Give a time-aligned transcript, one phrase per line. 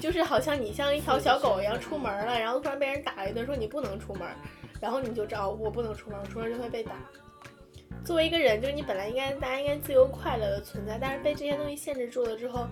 [0.00, 4.28] 就是好像你像一条小狗一样出门了，然后突然被人打了一顿，说你不能出门，
[4.80, 6.92] 然后你就知道我不能出门，出门就会被打。
[8.04, 12.66] 作为一个人，就是你本来应该大家应该自由快乐的存在，但是被这些东西限制住了之后，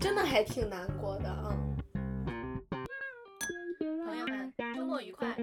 [0.00, 1.56] 真的还挺难过的啊。
[4.06, 5.34] 朋友们，周末愉快！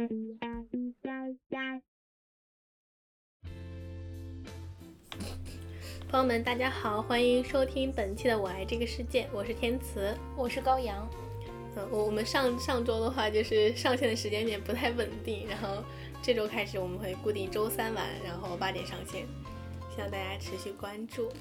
[6.11, 11.07] 朋友们，大家好，欢迎收听本期的《我爱这个世界》，我是天慈，我是高阳。
[11.77, 15.83] 嗯，我我们上上周的话就是上线的时间点不太稳定，然后。
[16.21, 19.25] 这周开始我们会固定周三晚，然后八点上线，
[19.95, 21.31] 希望大家持续关注。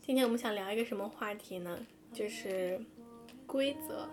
[0.00, 1.78] 今天我们想聊一个什么话题呢？
[2.12, 2.80] 就是
[3.46, 4.08] 规则。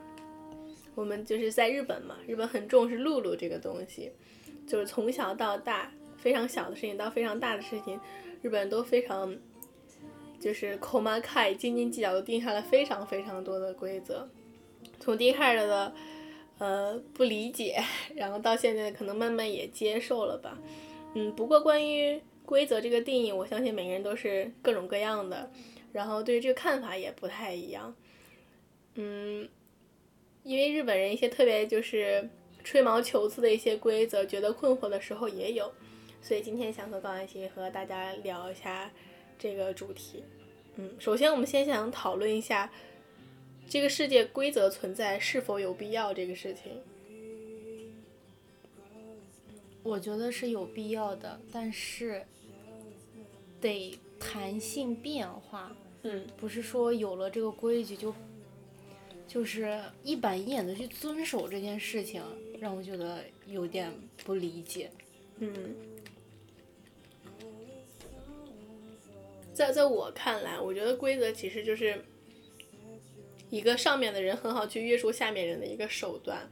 [0.94, 4.12] 我们就是在日本嘛，日本很重视露露这个东西，
[4.67, 8.00] 就是从小到大，非常小的事情到非常大的事情，
[8.42, 9.36] 日本人都非常
[10.39, 14.30] 就是口马开斤斤计较，都定下了非常非常多的规则。
[15.00, 15.94] 从第一开始的，
[16.58, 17.81] 呃，不理解，
[18.16, 20.58] 然后到现在可能慢慢也接受了吧，
[21.16, 25.49] 嗯，不过关于规则这个定义，我相信每个人都是各种各样的，
[25.94, 27.95] 然后对于这个看法也不太一样，
[28.95, 29.47] 嗯，
[30.44, 32.30] 因为日本人一些特别就是
[32.70, 35.72] 吹毛求疵的一些规则，觉得困惑的时候也有，
[36.22, 38.92] 所以今天想和高安琪和大家聊一下
[39.40, 40.22] 这个主题，
[40.76, 42.70] 嗯，首先我们先想讨论一下。
[43.70, 46.14] 这个世界规则存在是否有必要？
[46.14, 46.82] 这个事情，
[49.82, 52.22] 我觉得是有必要的，但是
[53.62, 55.73] 得弹性变化。
[56.04, 58.14] 嗯，不是说有了这个规矩就
[59.26, 62.22] 就是一板一眼的去遵守这件事情，
[62.59, 64.89] 让我觉得有点不理解。
[65.39, 65.75] 嗯，
[69.53, 72.04] 在在我看来，我觉得规则其实就是。
[73.49, 76.52] 一个上面的人很好去约束下面人的一个手段，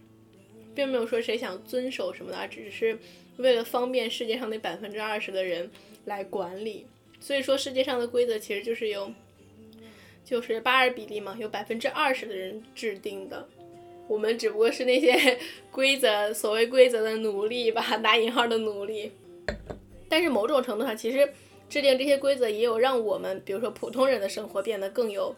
[0.73, 2.97] 并没有说谁想遵守什么的，只是
[3.35, 5.69] 为了方便世界上那百分之二十的人
[6.05, 6.87] 来管理。
[7.19, 9.11] 所以说世界上的规则其实就是由，
[10.23, 13.45] 就是八二比例嘛，有百分之二十的人制定的，
[14.07, 15.37] 我们只不过是那些
[15.71, 19.11] 规则所谓规则的奴隶吧，打引号的奴隶。
[20.09, 21.27] 但是某种程度上，其实
[21.69, 25.35] 制定这些规则也有让我们，比如说普通人的生活变得更有。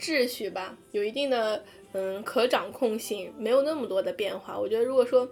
[0.00, 4.56] 秩序吧，有一定的嗯可掌控性，没有那么多的变化。
[4.56, 5.28] 我觉得如果说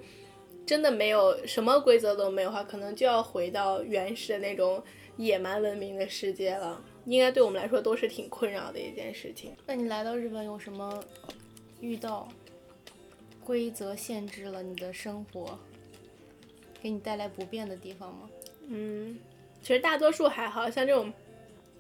[0.67, 4.83] 真的没有什么规则都没有的话，可能就要回到原始的那种
[5.19, 6.85] 野蛮文明的世界了。
[7.05, 9.55] 应该对我们来说都是挺困扰的一件事情。
[9.67, 11.01] 那你来到日本有什么
[11.81, 12.29] 遇到
[13.47, 15.57] 规则限制了你的生活，
[16.83, 18.29] 给你带来不便的地方吗？
[18.67, 19.17] 嗯，
[19.63, 21.13] 其实大多数还好像这种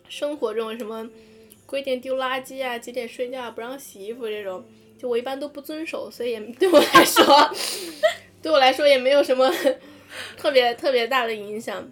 [0.08, 1.10] 生活中什么。
[1.66, 4.64] 规定丢垃圾啊，几点睡觉，不让洗衣服这种，
[4.96, 7.24] 就我一般都不遵守，所以也 对我来说，
[8.40, 9.52] 对我来说也没有什么
[10.38, 11.90] 特别特别大的影响。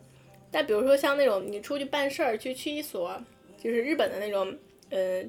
[0.52, 3.20] 但比如说像那种你出去办事儿，去区一所，
[3.58, 4.56] 就是日本的那种，
[4.90, 5.24] 呃，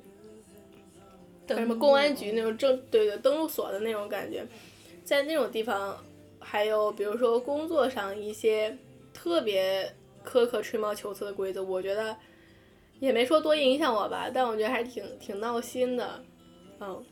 [1.48, 4.46] 什么公安局那种证，对对，登录所的那种感觉，
[5.04, 5.98] 在那种地方，
[6.40, 8.78] 还有比如说工作上一些
[9.14, 9.94] 特别
[10.26, 12.16] 苛刻、吹毛求疵的规则，我觉得。
[13.02, 16.24] 也没说多影响我吧，但我觉得还挺挺闹心的，
[16.80, 17.04] 嗯，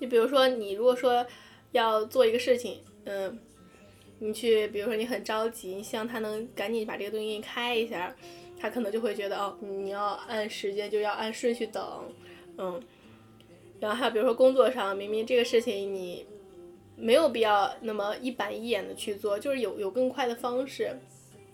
[0.00, 1.24] 你比如说你如果说
[1.70, 3.38] 要做一个事情，嗯，
[4.18, 8.12] 你去比如说你很着急，你希望他能赶紧把这个东西给你开一下，
[8.58, 12.12] 他可能就会觉得哦，你要按时间就要按顺序等，
[12.58, 12.82] 嗯，
[13.80, 16.26] 然后还有比如说工作上，明明这个事情你
[16.96, 20.96] 没有必要那么一板一眼的去做，就是有有更快的方式，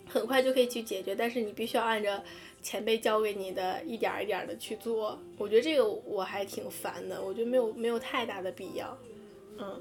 [0.07, 2.23] 很快就可以去解决，但是你必须要按着。
[2.61, 8.97] 前辈教给你的一点一点的去做，我觉得这个我还挺烦的，我觉得没有没有太大的必要。
[9.59, 9.79] 嗯，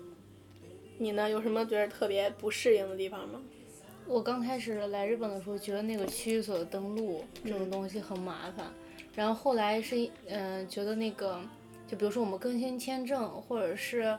[0.98, 1.30] 你呢？
[1.30, 3.40] 有什么觉得特别不适应的地方吗？
[4.06, 8.70] 我刚开始来日本的时候，觉得那个区域所的登录这种东西很麻烦，
[9.14, 11.40] 然后后来是嗯觉得那个，
[11.86, 14.16] 就比如说我们更新签证或者是。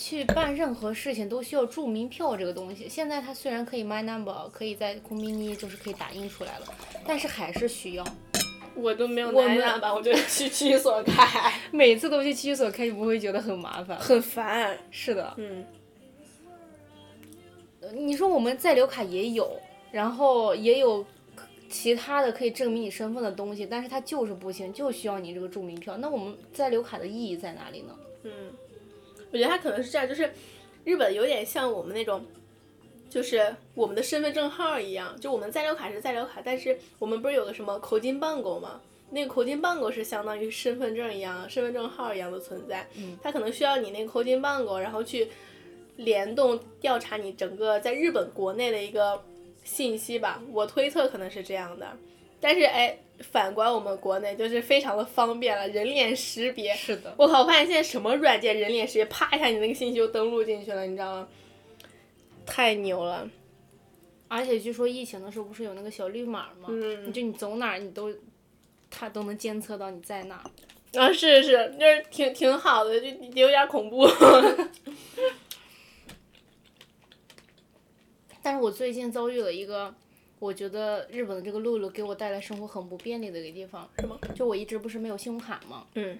[0.00, 2.88] 去办任何事情都需要注明票这个东西。
[2.88, 6.66] 现在它虽然可以 my number，可以在空明尼就是可以打印出来了，
[7.04, 8.04] 但是还是需要。
[8.76, 11.52] 我都没有 my number，我就去区域所开。
[11.72, 13.98] 每次都去区域所开，你不会觉得很麻烦？
[13.98, 14.78] 很烦。
[14.92, 15.34] 是的。
[15.36, 15.66] 嗯。
[17.92, 19.50] 你说我们在留卡也有，
[19.90, 21.04] 然后也有
[21.68, 25.96] 其他的可以证明你身份的东西，但是它就是不行，就需要你这个注明票。
[25.98, 27.94] 那我们在留卡的意义在哪里呢？
[28.22, 28.32] 嗯。
[29.30, 30.32] 我觉得它可能是这样，就是
[30.84, 32.24] 日本有点像我们那种
[33.10, 38.80] 就是我们的身份证号一样，就我们在留卡是在留卡，但是我们不是有个什么口金办狗吗？
[39.10, 45.28] 那个口金办狗是相当于身份证一样、身份证号一样的存在，嗯它可能需要你那个口金办狗，然后去
[45.96, 49.22] 联动调查你整个在日本国内的一个
[49.68, 50.42] 信息吧。
[50.50, 51.86] 我推测可能是这样的，
[52.40, 56.74] 但是哎，反观我们国内就是非常的方便了，人脸识别。
[56.74, 57.42] 是的，我靠！
[57.42, 61.28] 我发现现在什么软件人脸识别，啪一下你那个信息就登录进去了，你知道吗？
[62.46, 63.28] 太牛了！
[64.26, 66.68] 而且据说疫情的时候不是有那个小绿码吗？
[66.68, 68.10] 嗯就你走哪儿你都，
[68.90, 70.50] 它都能监测到你在哪儿。
[70.98, 74.08] 啊，是是，就是挺挺好的，就有点恐怖。
[78.47, 79.93] 但是我最近遭遇了一个，
[80.39, 83.89] 我觉得日本的这个路路给我带来生活很不便利的一个地方。
[83.99, 84.17] 是吗？
[84.35, 85.85] 就我一直不是没有信用卡吗？
[85.95, 86.19] 嗯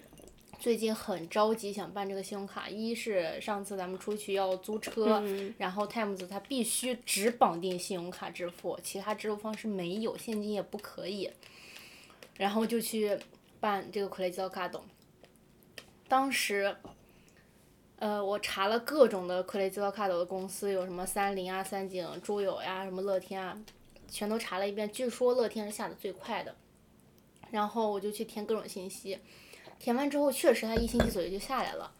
[0.60, 11.30] 最近很着急想办这个信用卡，一是上次咱们出去要租车，嗯然后 Times 它必须只绑定信用卡支付，其他支付方式没有，现金也不可以。
[12.38, 13.18] 然后就去
[13.60, 14.80] 办这个クレジットカード。
[16.08, 16.74] 当时，
[17.98, 23.56] 呃，我查了各种的クレジットカード的公司，有什么三菱啊、三井、猪友呀、什么乐天啊，
[24.08, 24.90] 全都查了一遍。
[24.90, 26.54] 据说乐天是下的最快的。
[27.50, 29.18] 然后我就去填各种信息，
[29.78, 31.92] 填完之后确实它一星期左右就下来了。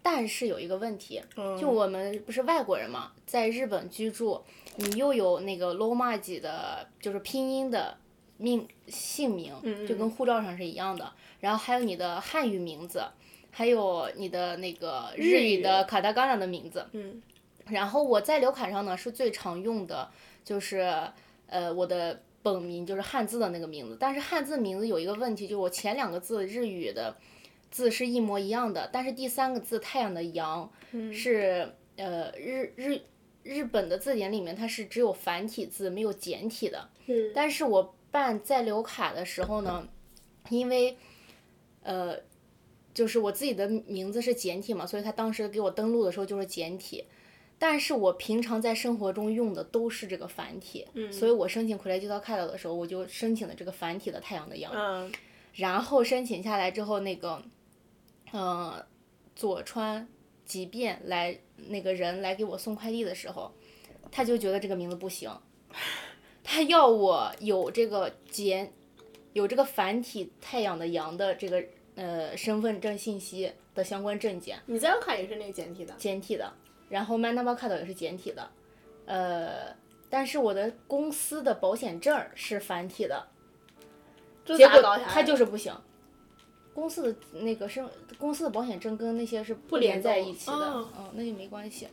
[0.00, 1.22] 但是有一个问题，
[1.60, 4.42] 就我们不是外国人嘛，在日本居住，
[4.76, 7.96] 你又有那个 l o m a j i 的，就是拼音的
[8.36, 9.54] 命姓名，
[9.86, 11.12] 就跟护照上是一样的。
[11.40, 13.04] 然后还有你的汉语名字，
[13.51, 16.85] 还有你的那个日语的卡达嘎纳的名字。
[16.91, 17.21] 嗯。
[17.67, 20.09] 然后我在留卡上呢是最常用的，
[20.45, 20.89] 就是
[21.47, 27.17] 呃我的本名就是汉字的那个名字，但是汉字名字有一个问题，就是我前两个字日语的
[27.69, 30.71] 字是一模一样的，但是第三个字太阳的阳
[31.11, 33.01] 是呃日日
[33.43, 37.33] 日本的字典里面它是只有繁体字没有简体的，嗯。
[37.35, 39.85] 但是我办在留卡的时候呢，
[40.47, 40.97] 因为
[41.83, 42.15] 呃
[42.97, 47.05] 就是我自己的名字是简体嘛，所以他当时给我登录的时候就是简体。
[47.59, 54.73] 但是我平常在生活中用的都是这个繁体，所以我申请回来就到看到的时候，我就申请了这个繁体的太阳的阳。
[54.75, 55.11] 嗯
[55.53, 57.39] 然后申请下来之后，那个，
[58.31, 58.83] 呃，
[59.35, 60.07] 佐川
[60.43, 63.51] 即便来那个人来给我送快递的时候，
[64.09, 65.31] 他就觉得这个名字不行，
[66.43, 68.73] 他要我有这个简，
[69.33, 71.63] 有这个繁体太阳的阳的这个
[71.97, 75.93] 呃身份证信息的相关证件，你在我卡也是那个简体的。
[75.97, 76.49] 简体的，
[76.87, 78.49] 然后 Man Number Card 也是简体的，
[79.05, 79.75] 呃，
[80.09, 83.27] 但是我的公司的保险证是繁体的。
[84.45, 85.75] 这结果咋搞下来的他就是不行。
[86.73, 87.83] 公司的那个是
[88.19, 91.87] 公司的保险证跟那些是不连在一起的，哦嗯，那就没关系。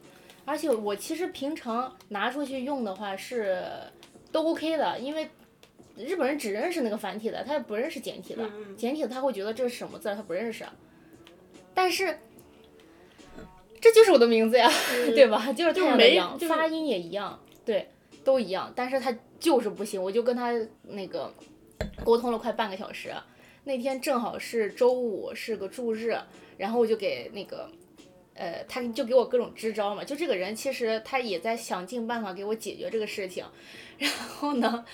[0.44, 3.66] 而且我其实平常拿出去用的话是
[4.30, 5.26] 都 OK 的，因为
[5.96, 8.44] 日本人只认识那个繁体的，他也不认识简体的。
[8.44, 10.64] 嗯简体的他会觉得这是什么字，他不认识。
[11.72, 12.18] 但是
[13.80, 14.70] 这就是我的名字呀，
[15.14, 15.52] 对吧？
[15.52, 17.90] 就是太阳的没阳，就是发音也一样，对，
[18.24, 18.72] 都一样。
[18.74, 20.52] 但是他就是不行，我就跟他
[20.82, 21.32] 那个
[22.04, 23.12] 沟通了快半个小时。
[23.64, 26.16] 那天正好是周五，是个祝日，
[26.58, 27.68] 然后我就给那个，
[28.34, 30.04] 呃，他就给我各种支招嘛。
[30.04, 33.44] 就这个人其实他也在想尽办法给我解决这个事情，
[33.98, 34.84] 然后呢，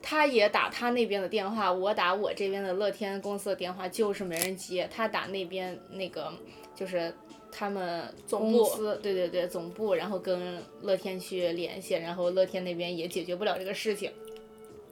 [0.00, 4.88] 他也打他那边的电话，我打我这边的乐天公司的电话，就是没人接。
[4.92, 6.32] 他打那边那个
[6.74, 7.12] 就是
[7.50, 14.12] 他们总部司，对对对，总部，然后跟乐天去联系，然后乐天那边也解决不了这个事情，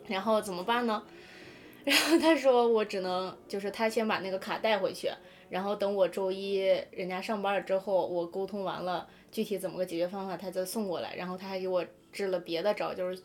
[0.08, 1.02] 然后怎么办呢？
[1.84, 5.10] 然后他说我只能就是他先把那个卡带回去，
[5.48, 6.56] 然后等我周一
[6.90, 11.14] 人家上班了之后，我沟通完了具体怎么个解决方法，他再送过来。
[11.14, 13.22] 然后他还给我支了别的招，就是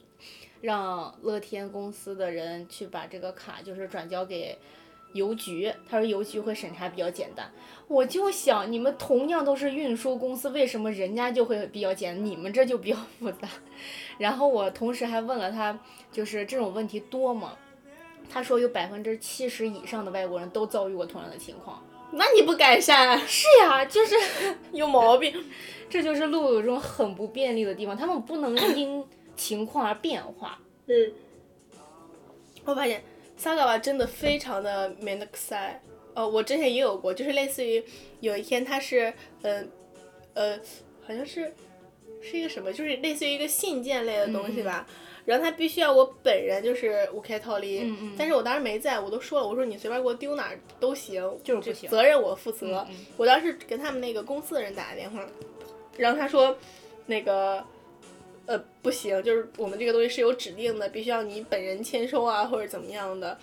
[0.61, 4.57] 让乐天公司的人去把这个卡就是转交给
[5.13, 7.49] 邮局，他说邮局会审查比较简单。
[7.87, 13.47] 我就想你们同样都是运输公司，为什么人家就会比较简单，你们这就比较复杂？
[14.19, 15.79] 然后我同时还问了他，
[16.11, 17.57] 就是这种问题多吗？
[18.29, 21.81] 他说有百分之七十以上的外国人都遭遇过同样的情况。
[22.11, 24.15] 那你不改善，是呀，就是
[24.73, 25.33] 有毛病。
[25.89, 29.03] 这就是路有种很不便利的地方，他们不能因
[29.35, 30.59] 情况而变化。
[30.85, 31.11] 嗯，
[32.63, 33.03] 我发现
[33.35, 35.81] 萨嘎瓦真的非常的 m a n 塞。
[36.13, 37.83] 呃，我之前也有过，就是类似于
[38.19, 39.11] 有一天他是，
[39.41, 39.63] 呃，
[40.33, 40.59] 呃，
[41.07, 41.53] 好像是
[42.21, 44.85] 是一个什么，就是类似于一个信件类的东西吧。
[45.29, 52.83] 然后他必须要我本人就是五 K 套利，嗯嗯但是我当时没在，我都说了，我说你随便给我丢哪儿都行，就是不行责任我负责。
[53.15, 55.23] 我当时跟他们那个公司的人打了电话，
[55.97, 56.57] 然后他说，
[57.05, 57.63] 那个，
[58.47, 63.37] 呃，不行，就是我们这个东西是有指定的，必须要你本人签收啊，或者怎么样的。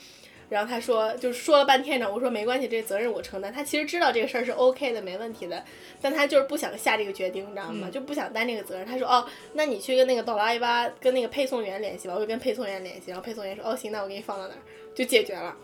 [0.48, 3.52] 然后他说，就说了半天呢，我说没关系，这责任我承担。
[3.52, 5.64] 他其实知道这个事儿是 OK 的，没问题的，
[6.00, 7.88] 但他就是不想下这个决定，你知道吗？
[7.90, 8.86] 就不想担这个责任。
[8.86, 14.60] 他说，哦，那你去跟那个哆啦 A 吧跟那个配送员联系吧，我就跟配送员联系，然后配送员说，哦，行，那我给你放到那儿，
[14.94, 15.56] 就解决了。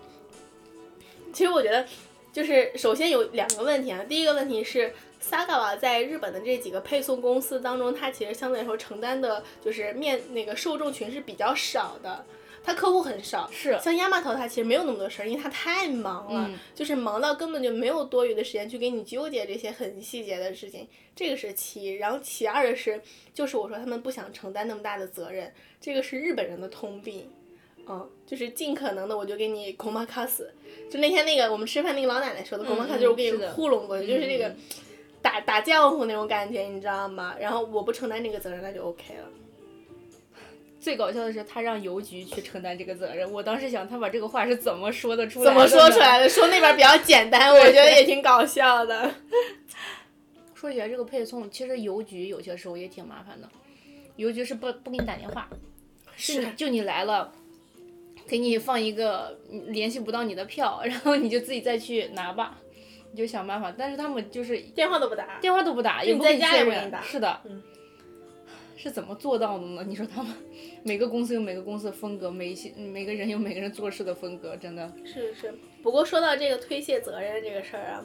[1.32, 1.86] 其实我觉得，
[2.32, 4.92] 就是首先有两个问题啊，第一个问题是。
[5.24, 12.26] 萨嘎瓦在日本的这几个配送公司当中，它其实相对来说承担的就是面那个受众群是比较少的，
[12.64, 13.50] 它客户很少。
[13.50, 13.78] 是。
[13.80, 20.88] 像亚麻头，他其实没有那么多事儿，因为他太忙了，就是忙到根本就没有多余的时间去给你纠结这些很细节的事情。
[21.14, 23.00] 这个是其一，然后其二的是，
[23.34, 27.30] 就是我说他们不想承担那么大的责任，这个是日本人的通病。
[27.86, 30.52] 嗯，就是尽可能的，我就给你恐怕卡死。
[30.90, 34.54] 就那天那个我们吃饭那个老奶奶说的恐怕卡，就是我给你糊弄过去，就是那个。
[35.20, 37.36] 打打浆糊那种感觉，你知道吗？
[37.38, 39.28] 然后我不承担这个责任，那就 OK 了。
[40.82, 43.30] 最搞笑的是，他让邮局去承担这个责任。
[43.30, 45.44] 我当时想，他把这个话是怎么说的出来？
[45.44, 46.28] 怎么说出来的？
[46.28, 49.08] 说那边比较简单，我觉得也挺搞笑的。
[50.56, 53.48] 说起来，这个配送其实邮局有些时候也挺麻烦的。
[54.16, 55.48] 邮局是不不给你打电话，
[56.16, 57.32] 是就你来了，
[58.26, 62.58] 给你放一个联系不到你的票，然后你就自己再去拿吧。
[63.12, 66.92] 你就想办法，但是他们就是电话都不打，电话都不打，也不给你确认。
[67.02, 67.62] 是的，嗯，
[68.82, 69.84] 是怎么做到的呢？
[69.86, 70.34] 你说他们
[70.82, 75.54] 每个公司有每个公司的风格，每一些每个人有每个人做事的风格，真的是是。
[75.84, 78.04] 不过说到这个推卸责任这个事儿啊，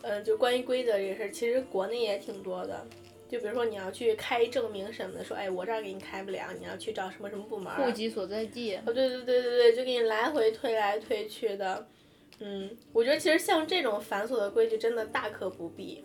[0.00, 2.86] 嗯，就关于规则这个事儿，其实国内也挺多的。
[3.28, 7.70] 就比如说你要去开证明什么的，说哎我这儿给你开不了，你要去找什么什么部门。
[7.74, 8.76] 户籍所在地。
[8.76, 11.86] 哦，对对对对对，就给你来回推来推去的。
[12.38, 16.02] 嗯，我觉得其实像这种繁琐的规矩真的大可不必。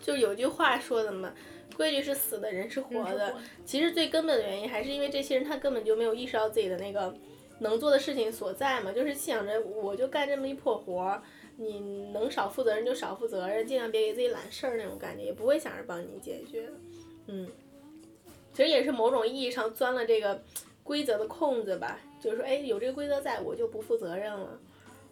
[0.00, 1.34] 就有句话说的嘛，
[1.76, 3.34] 规矩是死的，人是活的。
[3.64, 7.14] 其实最根本的原因还是因为这些人他根本就没有意识到自己的那个
[7.60, 11.22] 能做的事情所在嘛，就是想着我就干这么一破活儿，
[11.56, 11.80] 你
[12.12, 16.68] 能少负责任就少负责任，尽量别给自己揽事儿那种感觉，也不会想着帮你解决。
[17.26, 17.48] 嗯，
[18.52, 20.42] 其实也是某种意义上钻了这个
[20.82, 24.58] 规则的空子吧，就是说，哎，有这个规则在，我就不负责任了。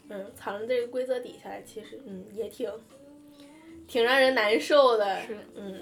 [0.08, 2.70] 嗯，藏在这个规则底下，其实嗯也挺，
[3.88, 5.20] 挺让人难受的。
[5.22, 5.36] 是。
[5.56, 5.80] 嗯。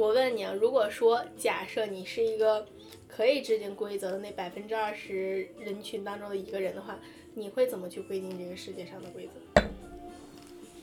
[0.00, 2.66] 我问你啊，如果说假设你是一个
[3.06, 6.98] 可以制定规则的那百分之二十人群当中的一个人的话，
[7.34, 9.62] 你会怎么去规定这个世界上的规则？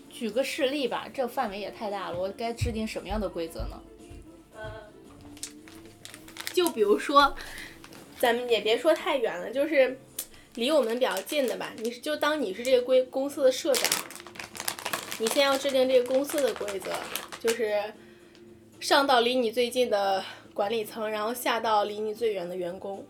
[0.07, 3.81] 举个事例吧，这范围也太大了，我该制定什么样的规则呢？
[4.55, 4.61] 呃。
[6.53, 7.35] 就比如说，
[8.19, 9.97] 咱们也别说太远了，就是。
[10.53, 14.03] 离我们比较近的吧，你是就当你是这个规公司的社长，
[15.19, 16.91] 你先要制定这个公司的规则，
[17.39, 17.79] 就是
[18.79, 23.05] 上到离你最近的管理层，然后下到离你最远的员工。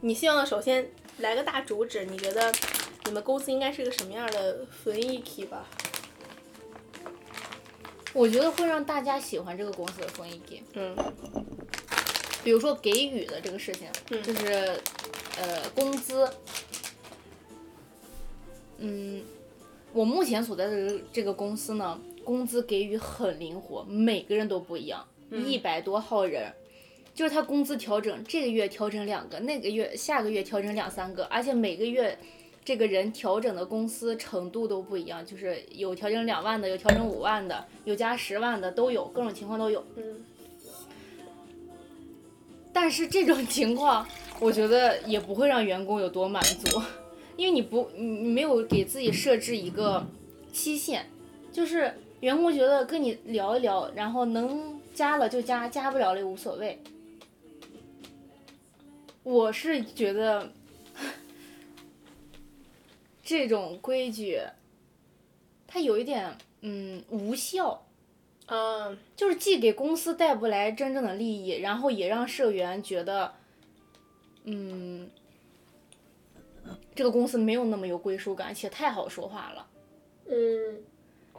[0.00, 2.52] 你希望首先来个大主旨，你觉得
[3.04, 5.66] 你们公司应该是个什么样的雰囲気吧？
[8.12, 10.62] 我觉得会让大家喜欢这个公司的雰囲気。
[10.74, 10.96] 嗯。
[12.42, 13.88] 比如说给予的这个事情，
[14.22, 14.80] 就是。
[15.40, 16.28] 呃，工资，
[18.78, 19.22] 嗯，
[19.92, 21.96] 我目前所在的这个公司呢，
[22.28, 26.52] 工资给予很灵活，每个人都不一样，一百多号人，
[27.14, 32.18] 就是他工资调整，这个月调整两个，那个月下个月调整两三个，而且每个月
[32.62, 39.82] 这个人调整的公司程度都不一样，就是有调整两万的，有调整五万的，有加十万的都有，各种情况都有。
[39.96, 40.22] 嗯。
[42.74, 44.06] 但是这种情况。
[44.40, 46.80] 我觉得也不会让员工有多满足，
[47.36, 50.06] 因为你不，你没有给自己设置一个
[50.52, 51.06] 期限，
[51.50, 56.78] 就是员工觉得跟你聊一聊，然后能加了就加，加不了了也无所谓。
[59.22, 60.50] 我是觉得
[63.22, 64.40] 这种规矩，
[65.66, 67.86] 它有一点嗯无效，
[68.46, 73.34] 嗯，就是既给公司带不来真正的利益，然后也让社员觉得。
[74.50, 75.10] 嗯，
[76.94, 79.66] 这个公司没有那么有归属感，且太好说话了。
[80.24, 80.82] 嗯，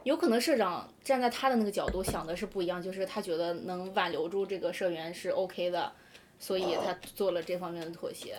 [0.04, 5.92] 有可能社长站在他的那个角度想的是不一样，就是他觉得能挽留住这个社员是 OK 的，
[6.38, 8.36] 所以他做了这方面的妥协。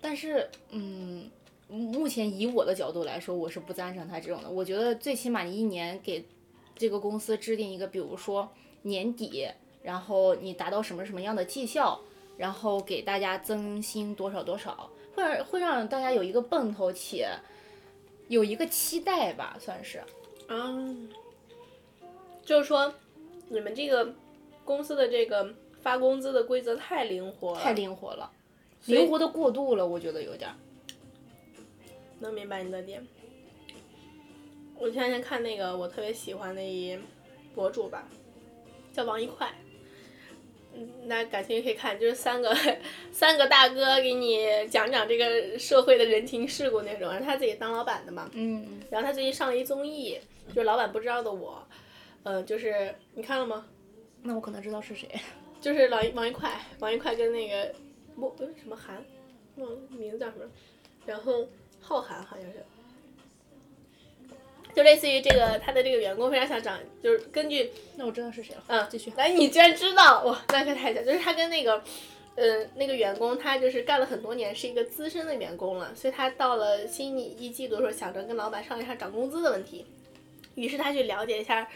[0.00, 1.30] 但是，嗯，
[1.68, 4.50] 目前以我的角度来说，我是不赞成他这种的。
[4.50, 6.24] 我觉得最起码你一年给
[6.76, 8.50] 这个公司制定一个，比如说
[8.82, 9.48] 年底，
[9.82, 12.00] 然后你达到什么什么样的绩效。
[12.38, 17.28] 然后给大家增薪多少多少，会让会让大家有一个奔头，且
[18.26, 20.02] 有一个期待吧，算是。
[20.54, 21.08] 嗯，
[22.44, 22.92] 就是说，
[23.48, 24.14] 你们这个
[24.66, 28.30] 公司的这个发工资的规则太灵活了，太灵活了，
[28.84, 30.56] 灵活的过度了，我觉得有点儿。
[32.20, 33.06] 能明白你的点。
[34.78, 36.98] 我前两天看那个我特别喜欢的一
[37.54, 38.06] 博主吧，
[38.92, 39.54] 叫王一快。
[40.74, 42.56] 嗯，那感兴趣可以看，就是三个
[43.12, 47.08] 三个大哥给你讲讲这个社会的人情世故那种。
[47.10, 51.66] 然后他自己当老板的嘛，嗯，然后他最近上了一综艺，就是老板不知道的我，
[52.22, 53.66] 呃，就是你看了吗？
[54.22, 55.08] 那我可能知道是谁。
[55.60, 57.72] 就是王王一快，王一快跟那个
[58.16, 59.04] 莫呃什么涵，
[59.56, 60.44] 忘了名字叫什么，
[61.06, 61.46] 然后
[61.80, 62.64] 浩涵好像是，
[64.74, 68.62] 就类似于这个他的这个员工非常想涨，就是根据那我知道是谁了。
[68.68, 69.12] 嗯继续。
[69.16, 71.82] 来你居然知道哇，那可太巧，就是他跟那个。
[72.34, 79.84] 呃，那个员工他就是干了很多年，是一个资深的员工了，所以他到了新一一季度的时候，想着跟老板商量一下涨工资的问题，
[80.54, 81.68] 于是他去了解一下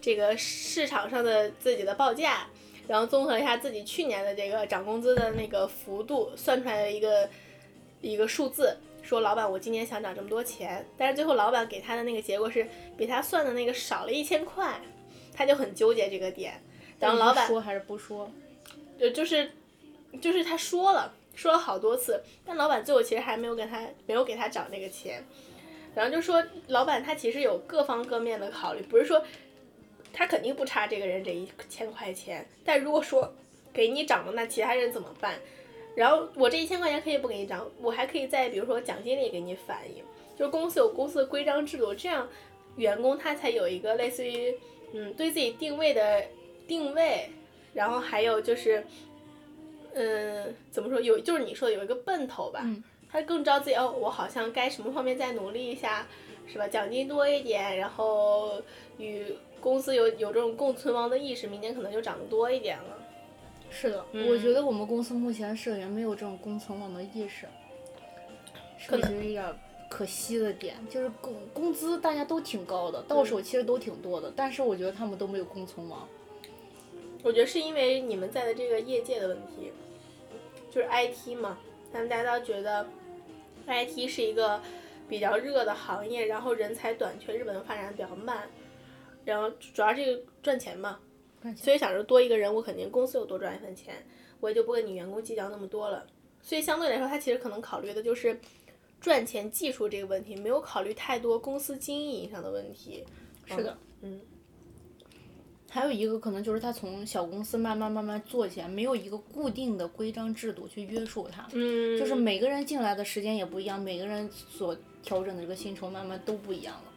[0.00, 2.46] 这个市场上的自己的报价，
[2.86, 7.28] 然后综合一下自己去年的这个涨工资的那个幅度，算出来的一个
[8.00, 14.80] 一个数字，说老板我今年想涨这么多钱，但是最后老板给他的那个结果是比他算的那个少了一千块，
[15.34, 16.58] 他就很纠结这个点，
[16.98, 18.30] 然后老板说还是不说？
[18.98, 19.50] 就就是
[20.22, 25.22] 就是他说了说了好多次，但老板最后其实还没有给他没有给他涨那个钱，
[25.94, 29.22] 然后就说老板他其实有各方各面的考虑，不是说
[30.12, 33.34] 他肯定不差这个人这一千块钱，但如果说
[33.72, 35.38] 给你涨了，那其他人怎么办？
[35.94, 40.02] 然后我这一千块钱可以不给你涨，我还可以在比如说奖金里给你反映，
[40.36, 42.28] 就是公司有公司的规章制度，这样
[42.76, 44.54] 员工他才有一个类似于
[44.92, 46.24] 嗯对自己定位的
[46.66, 47.28] 定位，
[47.72, 48.84] 然后还有就是。
[49.96, 51.00] 嗯，怎么说？
[51.00, 56.04] 有就是你说的有一个奔头吧，嗯他更知道自己哦，我好像该什么方面再努力一下，
[56.48, 56.66] 是吧？
[56.66, 58.60] 奖金多一点，然后
[58.98, 59.24] 与
[59.60, 62.93] 公司有有这种共存亡的意识，明年可能就涨得多一点了。
[63.74, 67.46] 是的，嗯我觉得我们公司目前社员没有这种共存网的意识，
[68.86, 69.58] 可能是有点
[69.90, 76.08] 可惜的点，就是工工资大家都挺高的，到手其实都挺多的，但是我觉得他们都没有共存网。
[77.24, 79.72] 我觉得是因为你们在的这个业界的问题，
[80.70, 81.58] 就是 IT 嘛，
[81.92, 82.86] 咱们大家都觉得
[83.66, 84.60] IT 是一个
[85.08, 88.48] 比较热的行业，然后人才短缺，日本的发展比较慢，
[89.24, 91.00] 然后主要这个赚钱嘛，
[91.56, 93.94] 所以想着多一个人，我肯定公司有多赚一份钱，
[94.40, 96.06] 我也就不跟你员工计较那么多了。
[96.42, 98.38] 所以相对来说，他其实可能考虑的就是
[99.00, 103.04] 赚钱技术这个问题，没有考虑太多公司经营上的问题。
[103.46, 104.20] 是的，嗯，
[105.68, 111.46] 还有一个可能就是他从小公司慢慢慢慢做起来，没有一个固定的规章制度去约束他。
[111.52, 116.92] 嗯，就是每个人进来的时间也不一样，每个人所调整的这个薪酬慢慢都不一样了。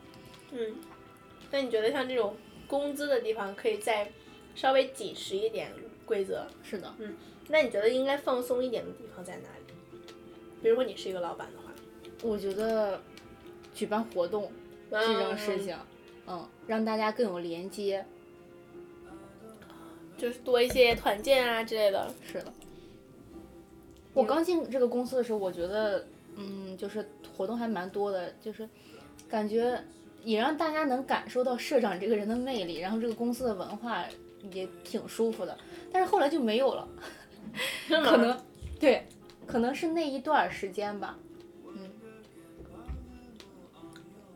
[0.51, 0.75] 嗯，
[1.51, 2.35] 那你觉得像这种
[2.67, 4.09] 工资的地方，可以再
[4.57, 5.71] 稍微紧实一点
[6.03, 6.47] 规则？
[6.63, 7.15] 是的，嗯
[7.47, 9.73] 那你觉得应该放松一点的地方在哪里？
[10.61, 11.71] 比如说你是一个老板的话，
[12.23, 12.99] 我觉得
[13.73, 14.51] 举办活动
[14.89, 15.77] 这种事情，
[16.25, 18.03] 嗯，让大家更有连接。
[20.17, 22.11] 就是多一些团建啊之类的。
[22.25, 22.51] 是的，
[24.15, 28.67] 我刚进这个公司的时候，我觉得，嗯，就是活动还蛮多的，就是
[29.29, 29.79] 感觉
[30.23, 34.03] 也让大家能感受到社长这个人的魅力，然后这个公司的文化
[34.51, 35.57] 也挺舒服的。
[35.91, 36.87] 但是后来就没有了，
[37.87, 38.37] 可可能
[38.79, 39.07] 对，
[39.45, 41.17] 可能是那一段时间吧，
[41.75, 41.89] 嗯，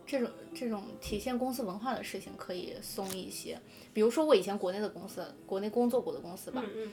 [0.06, 3.60] 这种这种体现公司文化的事情可以松一些。
[3.94, 6.92] 比如说我以前国内的公司，国内工作过的公司吧，嗯嗯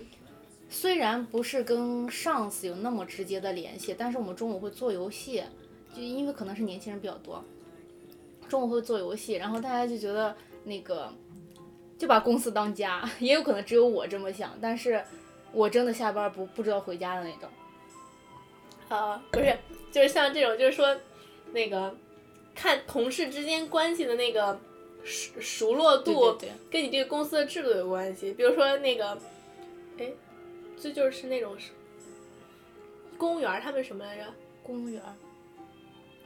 [0.68, 5.42] 虽然不是跟上司有那么直接的联系，但是我们中午会做游戏，
[5.94, 7.42] 就因为可能是年轻人比较多，
[8.48, 11.10] 中午会做游戏，然后大家就觉得那个
[11.98, 15.04] 就把公司当家， 也有可能只有我这么想，但是
[15.52, 17.48] 我真的下班不不知道回家的那种。
[18.88, 19.58] 啊，不是，
[19.90, 20.96] 就是像这种，就是说
[21.52, 21.94] 那个
[22.54, 24.58] 看同事之间关系的那个
[25.04, 28.32] 熟熟络度，对对对跟你这个公司的制度有关系。
[28.32, 29.18] 比如说那个，
[29.98, 30.10] 哎，
[30.80, 31.54] 这就是那种
[33.18, 34.24] 公务员，他们什么来着？
[34.62, 35.02] 公务员，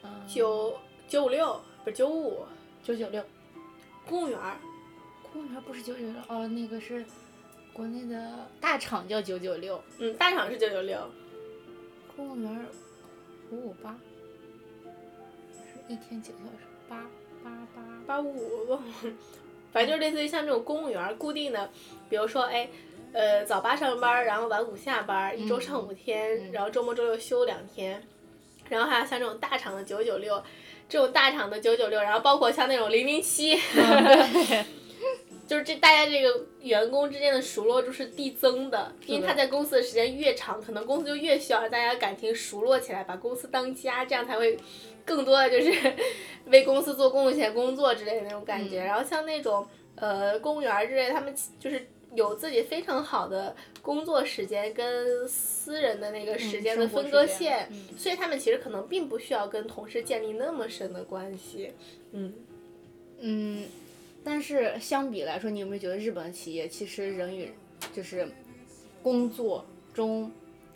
[0.03, 0.77] 嗯，九
[1.09, 2.45] 九五六不是九五五，
[2.85, 3.25] 九九六，
[4.07, 4.57] 公务员儿
[5.33, 7.05] 公务员不是九九六哦，那个是
[7.73, 10.99] 国内的大厂叫九九六，嗯，大厂是九九六，
[12.17, 12.67] 公务员
[13.51, 13.97] 五五八，
[15.53, 16.67] 是一天几个小时？
[16.89, 17.07] 八
[17.43, 17.83] 八八。
[18.07, 18.93] 八五五忘了，
[19.73, 21.71] 反正就是类似于像这种公务员固定的，
[22.09, 22.69] 比如说哎。
[23.15, 28.03] 呃，早八上班，然后晚五下班儿，一周上五天，嗯然后周末周六休两天，
[28.71, 30.43] 然后还有像这种大厂的九九六，
[30.89, 34.65] 这种大厂的九九六，然后包括像那种零零七，对，
[35.47, 44.57] 就是这大家这个员工之间的熟络度是递增的，因为他在公司的时间越长，可能公司就越需要大家感情熟络起来，把公司当家，这样才会
[45.05, 45.93] 更多的就是
[46.47, 48.83] 为公司做贡献、工作之类的那种感觉。
[48.83, 61.73] 然后像那种呃公务员之类，他们就是有自己非常好的工作时间跟私人的那个时间的分割线，所以他们其实可能并不需要跟同事建立那么深的关系。
[62.13, 62.33] 嗯
[63.19, 63.67] 嗯。
[64.25, 67.51] 但是相比来说，你有没有觉得日本的企业其实人与
[67.93, 68.29] 就是
[69.03, 70.31] 工作中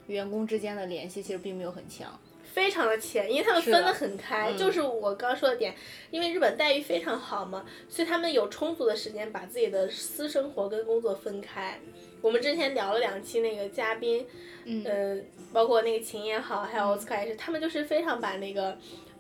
[0.09, 2.19] 员工之间的联系其实并没有很强，
[2.53, 5.75] 非常的浅，因为他们分得很开，就是我刚说的点，
[6.11, 11.79] 因为日本待遇非常好嘛，所以他们有充足的时间把自己的私生活跟工作分开。
[12.21, 14.27] 我们之前聊了两期那个嘉宾，
[14.65, 18.77] 嗯，包括那个秦也好，还有奥斯卡也是，他们就是非常把那个。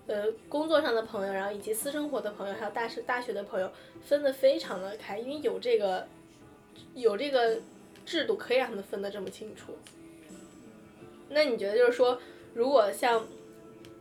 [0.07, 3.71] 呃，工作上的朋友，然后以及私生活的朋友，还有大学大学的朋友，
[4.03, 6.07] 分得非常的开，因为有这个，
[6.95, 7.59] 有这个
[8.05, 9.73] 制度可以让他们分得这么清楚。
[11.29, 12.21] 那你觉得就是说，
[12.55, 13.27] 如果像，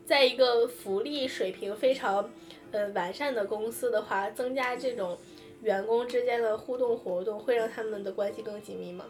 [0.06, 2.30] 在一个福利水平非常
[2.72, 5.18] 呃完善的公司的话，增加这种
[5.64, 9.06] 员工之间的互动活动，会让他们的关系更紧密吗？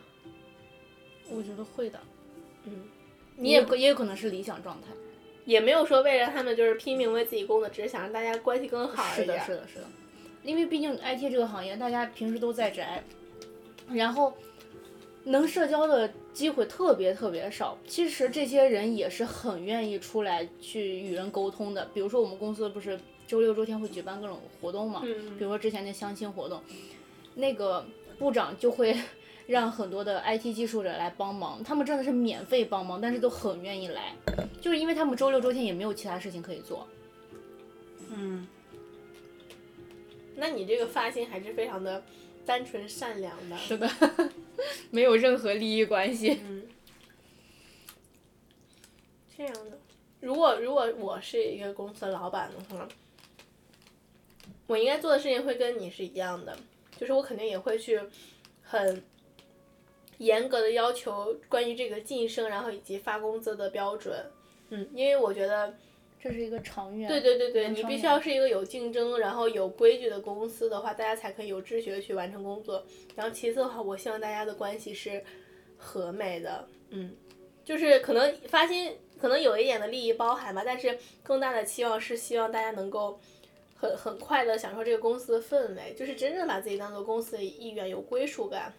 [1.29, 1.99] 我觉得会的。
[2.63, 2.87] 嗯，
[3.35, 4.87] 你也也有可能是理想状态。
[5.45, 9.39] 也没有说为了他们就是拼命为自己工作，只是想让大家关系更好一点。
[9.45, 9.85] 是的，是的，是的。
[10.43, 13.03] 因为毕竟 IT 这个行业，大家平时都在宅，
[13.89, 14.33] 然后
[15.23, 17.77] 能社交的机会特别特别少。
[17.87, 21.85] 其实这些人也是很愿意出来去与人沟通的。
[21.93, 25.01] 比如说我们公司不是周六周天会举办各种活动嘛？
[25.03, 25.37] 嗯。
[25.37, 26.61] 比如说之前的相亲活动，
[27.35, 27.85] 那个
[28.17, 28.95] 部长就会。
[29.47, 34.15] 让很多的 IT 技术者来帮忙，他们真的是免费帮忙，但是都很愿意来，
[34.59, 36.87] 就是因为他们周六周天也没有其他事情可以做。
[38.09, 38.47] 嗯，
[40.35, 42.03] 那你这个发心还是非常的
[42.43, 43.55] 单纯善良的。
[43.57, 43.87] 是的，
[44.89, 46.39] 没有任何利益关系。
[46.43, 46.63] 嗯，
[49.37, 49.77] 这样的，
[50.21, 52.87] 如果如果我是一个公司的老板的话，
[54.65, 56.57] 我应该做的事情会跟你是一样的，
[56.97, 57.99] 就是我肯定也会去
[58.63, 59.03] 很。
[60.17, 64.25] 严格的要求关于这个晋升，然后以及发工资的标准，
[64.69, 65.73] 嗯，因为我觉得
[66.19, 67.07] 这是一个长远。
[67.07, 72.83] 对对对对，你必须要是一个有竞争，然后有规矩的公司的话，大家才可以有秩序的去完成工作。
[73.15, 75.23] 然后其次的话，我希望大家的关系是
[75.77, 77.13] 和美的，嗯，
[77.63, 83.19] 就是可能发薪可能有一点的利益包含吧，但是更大的期望是希望大家能够
[83.75, 88.73] 很很快乐享受这个公司的氛围，就是真正把自己当做公司的一员，有归属感。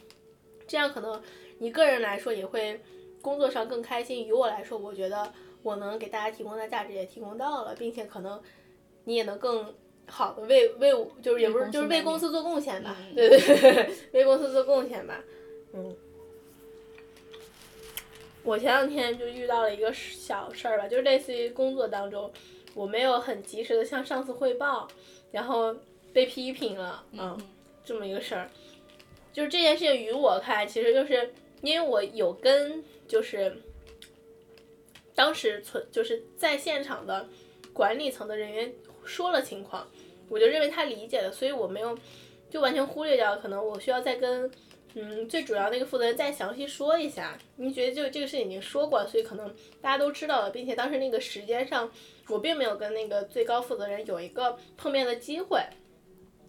[0.67, 1.23] 这样可能
[1.59, 2.81] 你个人来说也会
[3.23, 4.27] 工作上更开心。
[4.27, 8.41] 于我来说，我觉得我能给大家提供的价值也提供到了，并且可能
[9.05, 9.75] 你也能更
[10.07, 15.23] 好的为为就是也不是就是为公司做贡献吧，对 对对，为公司做贡献吧，
[15.73, 15.97] 嗯。
[18.45, 22.31] 我前两天就遇到了一个小事儿吧，就是类似于工作当中，
[22.75, 24.87] 我没有很及时的向上司汇报，
[25.33, 25.75] 然后
[26.13, 27.37] 被批评了，嗯，
[27.85, 28.49] 这么一个事儿。
[29.37, 33.55] 就是这件事情于我看来，其实就是因为我有跟就是
[35.15, 37.29] 当时存就是在现场的
[37.75, 38.73] 管理层的人员
[39.05, 39.87] 说了情况，
[40.31, 41.95] 我就认为他理解了，所以我没有
[42.49, 44.51] 就完全忽略掉，可能我需要再跟
[44.95, 47.37] 嗯最主要那个负责人再详细说一下。
[47.57, 51.93] 您觉得就这个事情已经说过了，所以可能大家都知道了，并且当时那个时间上
[52.29, 55.61] 我并没有跟那个最高负责人有一个碰面的机会，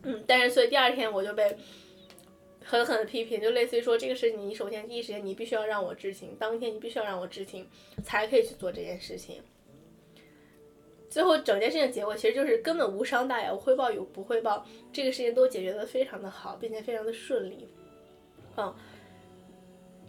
[0.03, 1.57] 嗯，但是所以第二天我就被。
[2.69, 7.65] 狠狠的批评，就类似于说这个事情，你首先第一时间你必须要让我知情，当天你必须要让我知情，
[8.03, 9.41] 才可以去做这件事情。
[11.09, 17.69] 最后整件事情结果其实就是根本无伤大雅，我汇报与不汇报，这个事情都解决的非常的好，并且非常的顺利。
[18.57, 18.75] 嗯，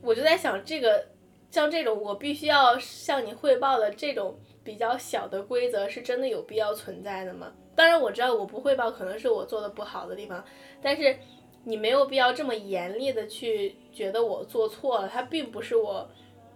[0.03, 1.07] 我就在想，这个
[1.53, 7.53] 像这种我必须要向你汇报的这种比较小的规则，是真的有必要存在的吗？
[7.77, 10.44] 当然我知道我不汇报可能是我做的不好的地方，
[10.83, 11.16] 但是。
[11.64, 16.09] 你没有必要这么严厉的去觉得我做错了，他并不是我，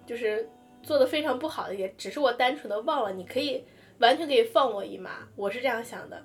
[0.07, 0.49] 就是
[0.83, 3.13] 做的非常不好的一点，只是我单纯的忘了。
[3.13, 3.63] 你可以
[3.99, 6.23] 完全可以放我一马，我是这样想的。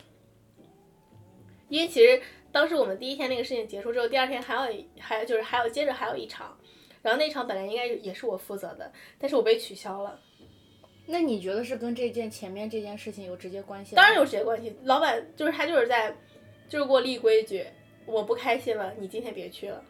[1.68, 6.58] 因为其实当时我们第一天那个事情结束之后，第二天还有还就是还有接着还有一场，
[7.02, 10.18] 然后那场本来应该也是我负责的，但是我被取消了。
[11.06, 13.96] 那你觉得是跟这件前面这件事情有直接关系？
[13.96, 16.16] 当然有直接关系，老板就是他就是在
[16.70, 17.66] 就是给我立规矩。
[18.08, 19.84] 我不开心了，你今天别去了。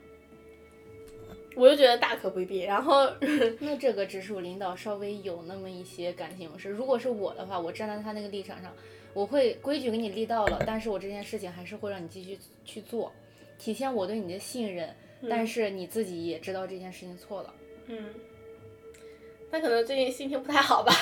[1.55, 2.59] 我就觉得大可不必。
[2.61, 3.07] 然后，
[3.59, 6.69] 那这个直属领导稍微有那么一些感情用事。
[6.69, 8.71] 如果是我的话，我站在他那个立场上，
[9.13, 13.11] 我会规矩给你立到了，但是我这件事情还是会让你继续去做。
[13.57, 14.93] 体现我对你的信任，
[15.27, 17.53] 但是你自己也知道这件事情错了。
[17.87, 18.13] 嗯，
[19.49, 20.93] 他可能最近心情不太好吧。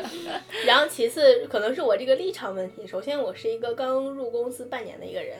[0.66, 2.86] 然后其次可能是我这个立场问题。
[2.86, 5.38] 首先我是一个刚入公司半年的一个人，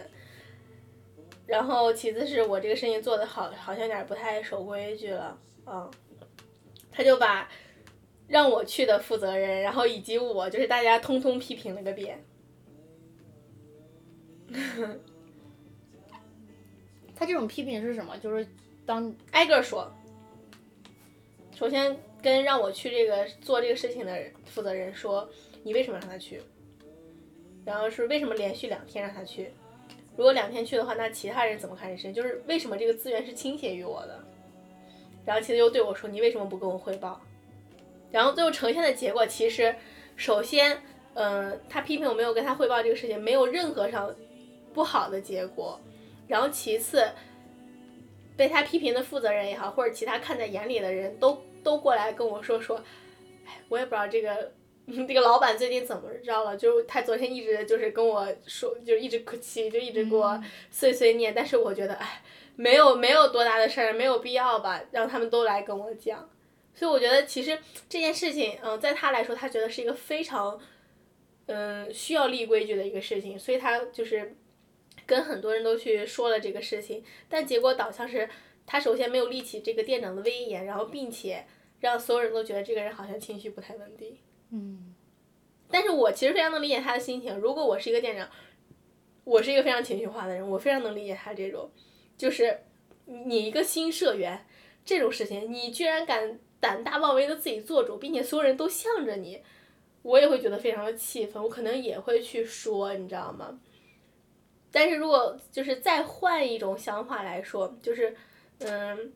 [1.46, 5.90] 然后其次是我这个事情做的好好像有点不太守规矩了，嗯，
[6.90, 7.48] 他就把
[8.26, 12.24] 让我去的负责人，然后以及我就是大家通通批评了个遍。
[17.16, 18.16] 他这种批评是什么？
[18.18, 18.46] 就是
[18.86, 19.90] 当挨个说。
[21.54, 25.28] 首先跟让我去这个做这个事情的负责人说，
[25.62, 26.42] 你为什么让他去？
[27.64, 29.52] 然后是为什么连续两天让他去？
[30.16, 32.14] 如果两天去的话，那其他人怎么看这事情？
[32.14, 34.18] 就是为什么这个资源是倾斜于我的？
[35.24, 37.20] 然后其实又对我说，你为什么不跟我汇报？
[38.10, 39.74] 然后最后呈现的结果，其实
[40.16, 40.82] 首先，
[41.14, 44.14] 嗯，他批评我没有跟他汇报这个事情，没有任何上
[44.72, 45.80] 不好的结果。
[46.28, 47.08] 然后其次。
[48.36, 52.82] 被他批评的负责人也好，或者其他看在眼里的人都都过来跟我说说，
[53.46, 54.50] 哎，我也不知道这个
[55.08, 61.32] 这个老板最近怎么着了，就是他昨天一直就是跟我说，就一直哭泣，就一直给我碎碎念。
[61.34, 62.22] 但是我觉得，哎，
[62.56, 66.28] 没有没有多大的事儿，没有必要吧，让他们都来跟我讲。
[66.74, 70.60] 所以我觉得其实这件事情，嗯，在他来说，他觉得是一个非常，
[71.46, 74.36] 嗯，需要立规矩的一个事情，所以他就是。
[75.06, 78.26] 跟很多人都去说了这个事情，但结果导向是，
[78.64, 81.44] 他首先没有立起这个店长的威严，然后并且
[81.80, 84.16] 让所有人都觉得这个人好像情绪不太稳定。
[84.54, 84.94] 嗯。
[85.68, 87.36] 但是我其实非常能理解他的心情。
[87.36, 88.28] 如果我是一个店长，
[89.24, 91.68] 我是一个非常情绪化的人，我非常能理解他这种，
[92.16, 92.60] 就是
[93.06, 94.46] 你一个新社员，
[94.84, 99.42] 这种事情你居然敢胆大妄为的自己做主，并且所有人都向着你，
[100.02, 103.58] 我也会觉得非常的气愤，我可能也会去说，你知道吗？
[104.70, 108.14] 但是如果就是再换一种想法来说，就是，
[108.58, 109.12] 嗯，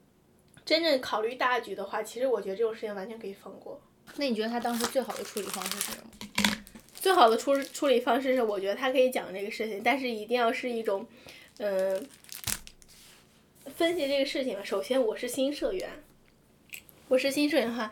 [0.65, 3.81] 真正考虑大局的话，其实我觉得这种事情完全可以放过。
[4.17, 6.11] 那你觉得他当时最好的处理方式是什么？
[6.95, 11.07] 最好的处处理方式是，我觉得他可以讲这个事情，但是一定要是一种，
[11.59, 12.07] 嗯，
[13.77, 14.65] 分析这个事情。
[14.65, 15.89] 首先，我是新社员，
[17.09, 17.91] 我是新社员的话，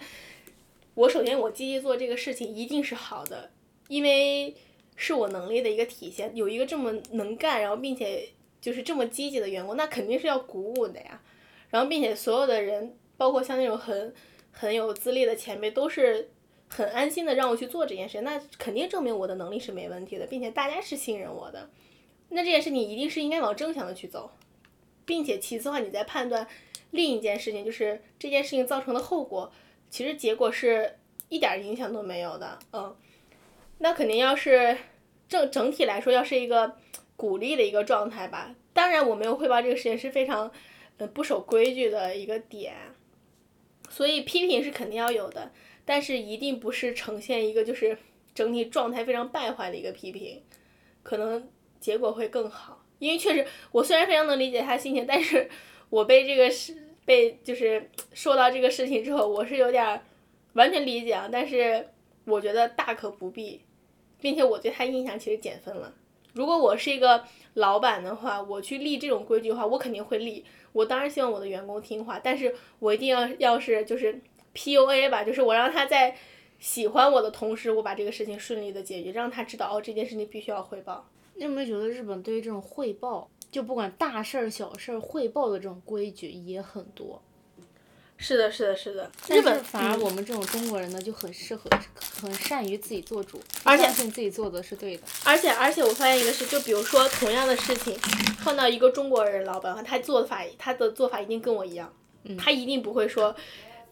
[0.95, 3.51] 我首先我积极做这个事情一定是好的，
[3.89, 4.57] 因为。
[4.99, 8.31] 是我能力的一个体现，有一个这么能干，然后并且
[8.63, 11.21] 就是这么积极的员工，那肯定是要鼓舞的呀。
[11.69, 14.15] 然后并且所有的人，包括像那种很
[14.59, 16.31] 很有资历的前辈，都是
[16.69, 21.69] 很安心的让我去做这件事，那肯定证明我的能力是没问题的，并且大家是信任我的。
[22.31, 24.31] 那这件事情一定是应该往正向的去走，
[25.05, 26.49] 并且其次的话，你在判断
[26.91, 29.53] 另一件事情，就是这件事情造成的后果，
[29.91, 30.97] 其实结果是
[31.29, 32.97] 一点影响都没有的，嗯。
[33.79, 34.75] 那肯定要是
[35.29, 36.77] 整整体来说，要是一个
[37.15, 38.55] 鼓励的一个状态吧。
[38.73, 40.51] 当然，我没有汇报这个事情是非常
[40.97, 42.75] 呃不守规矩的一个点，
[43.97, 45.51] 所以批评是肯定要有的，
[45.87, 47.97] 但是一定不是呈现一个就是
[48.35, 50.43] 整体状态非常败坏的一个批评，
[51.03, 51.49] 可能
[51.81, 52.85] 结果会更好。
[52.99, 55.49] 因为确实，我虽然非常能理解他心情，但是
[55.89, 60.03] 我被这个事被就是说到这个事情之后，我是有点
[60.53, 61.89] 完全理解啊，但是
[62.27, 63.63] 我觉得大可不必。
[64.21, 65.95] 并且我对他印象其实减分了。
[66.35, 70.45] 如果我是一个老板的话，我去立这种规矩的话，我肯定会立。
[70.77, 74.21] 我当然希望我的员工听话，但是我一定要要是就是
[74.55, 76.15] PUA 吧，就是我让他在
[76.59, 81.09] 喜欢我的同时，我把这个事情顺利的解决，让他知道哦这件事情必须要汇报。
[81.35, 87.23] 你有没有觉得日本对于这种汇报，就不管大事儿小事儿汇报的这种规矩也很多？
[88.19, 89.11] 是的，是的，是的。
[89.29, 91.69] 日本反而我们这种中国人呢，就很适合，
[92.21, 95.03] 很善于自己做主，而且自己做的是对的。
[95.25, 97.97] 而且而且我发现一个事，就比如说同样的事情，
[98.43, 101.93] 换到一个中国人老板，他做法他的做法一定跟我一样，
[102.39, 103.37] 他一定不会说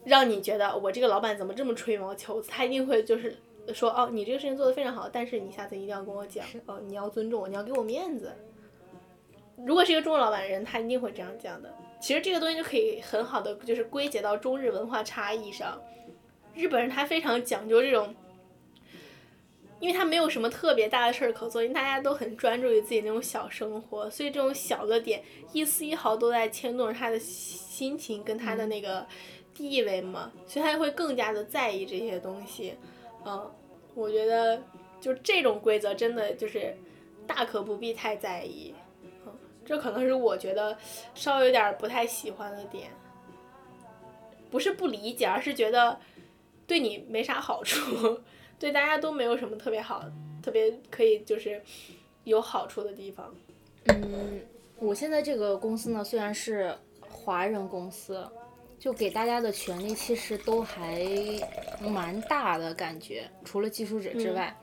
[0.03, 3.37] 让你觉得我这个老板怎么这么吹毛求疵，他一定会就是
[3.73, 8.33] 说哦，你这个事情做的非常好，但是你下次一定要跟我讲，哦，你要尊重我，你要给我面子。
[9.63, 11.71] 如果是一个中国老板人，他一定会这样讲的。
[12.05, 15.81] 其实这个东西就可以很好的就是归结到中日文化差异上，
[16.53, 18.13] 日本人他非常讲究这种，
[19.79, 29.07] 因为他没有什么特别大的事儿可做，因为大家都很专注于自己那种小生活，所以这种小的点一丝一毫都在牵动着他的心情跟他的那个
[29.55, 32.75] 地位嘛，所以他会更加的在意这些东西。
[33.25, 33.51] 嗯，
[33.95, 34.61] 我觉得
[35.01, 36.77] 就这种规则真的就是
[37.25, 38.75] 大可不必太在意。
[39.65, 40.77] 这可能是我觉得
[41.15, 42.89] 稍微有点不太喜欢的点，
[44.51, 45.99] 不是不理解，而是觉得
[46.67, 48.19] 对你没啥好处，
[48.59, 50.05] 对大家都没有什么特别好、
[50.43, 51.61] 特别可以就是
[52.25, 53.33] 有好处的地方。
[53.85, 54.41] 嗯，
[54.77, 58.27] 我现在这个公司呢，虽然是华人公司，
[58.79, 61.03] 就给大家的权利其实都还
[61.81, 64.55] 蛮大的感觉，除了技术者之外。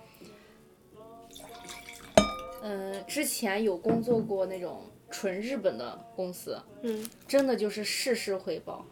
[2.64, 8.84] 嗯、之前有工作过那种纯日本的公司，嗯真的就是事事汇报，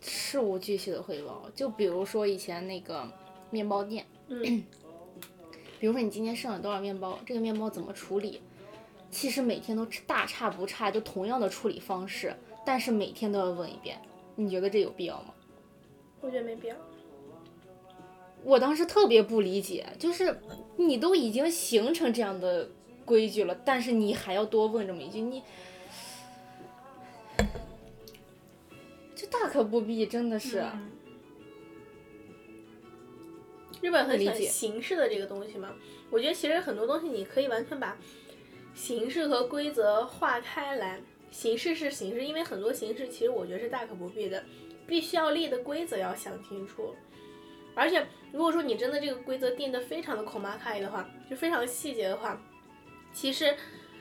[0.00, 1.48] 事无巨细的汇报。
[1.54, 3.08] 就比如说以前那个
[3.50, 4.64] 面包店，嗯
[5.78, 8.40] 比如说你今天剩了多少面包，这个面包怎么处理？
[9.10, 12.34] 其实每天都大差不差，就同样的处理方式，
[12.64, 14.00] 但是每天都要问一遍。
[14.34, 15.34] 你觉得这有必要吗？
[16.20, 16.76] 我觉得没必要。
[18.42, 20.40] 我当时特别不理解，就是
[20.76, 22.68] 你都已经形成这样的
[23.06, 25.42] 规矩了，但是你还要多问这么一句，你
[29.14, 30.60] 这大可不必，真的是。
[30.60, 30.92] 嗯
[33.82, 35.72] 日本很喜欢不理解形式的这个东西嘛，
[36.10, 37.96] 我觉得其实很多东西你可以完全把
[38.74, 41.00] 形式和规则划开来。
[41.30, 44.42] 形式是形式，因为很多形式其实我觉得是大可不必的，
[44.86, 46.94] 必须要立的规则要想清楚。
[47.74, 52.40] 而且如果说你真的这个规则定的非常的口马卡伊的话，就非常细节的话，
[53.16, 53.56] 其实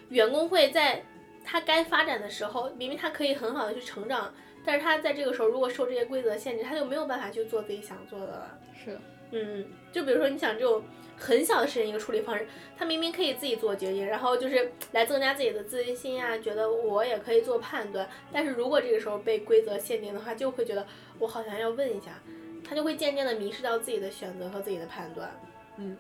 [0.10, 1.02] 员工会在
[1.46, 4.34] 他该发展的时候，明明他可以很好的去成长，
[4.66, 8.60] 但是他在这个时候如果受这些规则限制，他就没有办法去做自己想做的了。
[8.74, 9.02] 是的，
[9.32, 10.84] 嗯，就比如说你想这种
[11.16, 12.46] 很小的事情一个处理方式，
[12.78, 18.10] 他明明可以自己做决定，然后就是来增加自己的自信心啊，觉得我也可以做判断。
[18.34, 20.86] 但是如果这个时候被规则限定的话，就会觉得
[21.20, 22.22] 我好像要问一下，
[22.68, 25.32] 他就会渐渐的迷失到自己的选择和自己的判断。
[25.78, 25.96] 嗯，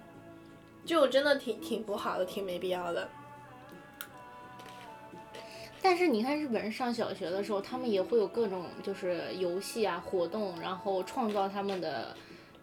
[0.85, 3.09] 这种真的挺挺不好的，挺没必要的。
[5.81, 12.15] 但是你看日本人上小学的时候，他们也会有各种就是游戏啊活动，然后创造他们的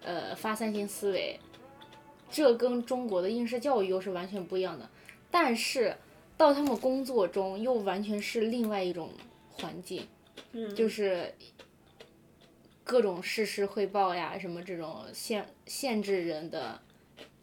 [0.02, 1.38] 呃发散性思维，
[2.30, 4.88] 这跟中国的应试教育又是完全不一样的。
[5.30, 5.96] 但是
[6.36, 9.10] 到他们工作中又完全是另外一种
[9.52, 10.04] 环境，
[10.50, 11.32] 嗯，就是
[12.82, 16.80] 各种事实汇报呀，什么这种限限制人的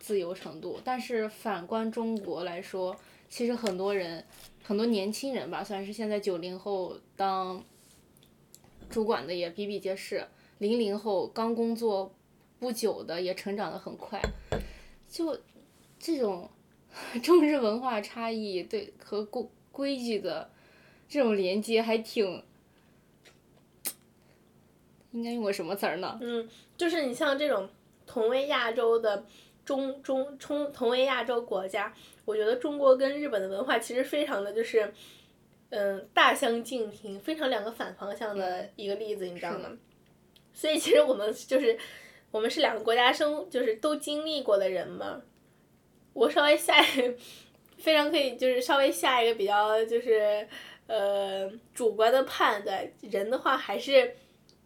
[0.10, 0.82] 自由程度。
[0.84, 2.96] 但是反观中国来说，
[3.30, 4.26] 其实很多人，
[4.64, 7.64] 很多年轻人吧，算是现在九零后当
[8.90, 10.26] 主管的也比比皆是，
[10.58, 12.12] 零零后刚工作
[12.58, 14.20] 不久的也成长的很快，
[15.08, 15.40] 就
[16.00, 16.50] 这种
[17.22, 20.50] 中日文化差异对和规规矩的
[21.08, 22.44] 这种连接还挺。
[25.12, 26.20] 应该用个什么词儿呢？
[26.22, 27.68] 嗯，就是你像这种
[28.06, 29.26] 同为亚洲的
[29.70, 31.94] 中中中同为亚洲国家，
[32.26, 34.92] 我觉得中国跟日本的文化其实非常的就是，
[35.70, 39.70] 嗯，大相径庭，非常两个反方向的一个例子，你知道吗？
[40.56, 41.78] 所以其实我们就是
[42.32, 45.22] 我们是两个国家生，就是都经历过的人嘛。
[46.14, 46.84] 我稍微下
[47.78, 50.48] 非常可以，就是稍微下一个比较就是
[50.88, 54.16] 呃主观的判断，人的话还是。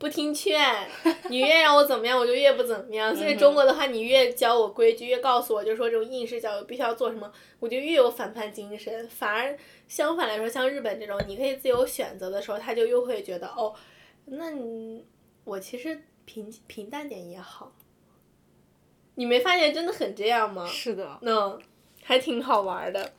[0.03, 0.85] 不听劝，
[1.29, 3.15] 你越让我怎么样，我就越不怎么样。
[3.15, 9.07] 所以中国的话，你越教我规矩，越告诉我，就是说这种应试教育必须要做什么，我就越有反叛精神。
[9.07, 13.73] 反而相反来说，像日本这种你可以自由选择的时候，他就又会觉得哦，
[14.25, 15.05] 那你
[15.45, 17.71] 我其实平平淡点也好。
[19.15, 20.67] 你没发现真的很这样吗？
[20.67, 21.57] 是的，嗯，
[22.03, 23.13] 还挺好玩的。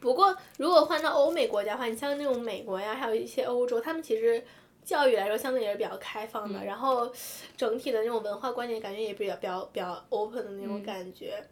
[0.00, 4.42] 不过，如果换到欧美国家的话，你像那种美国呀，还有一些欧洲，他们其实
[4.84, 7.10] 教育来说相对也是比较开放的，嗯然后
[7.56, 11.42] 整体的那种文化观念感觉也比较比较比较 open 的那种嗯感觉。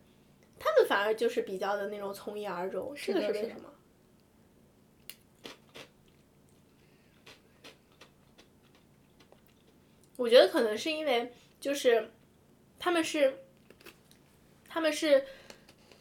[0.58, 3.72] 他们反而就是比较的那种从一而终，这个的是的是为什么？
[10.16, 12.10] 我觉得可能是因为就是
[12.78, 13.38] 他们是
[14.68, 15.24] 他们是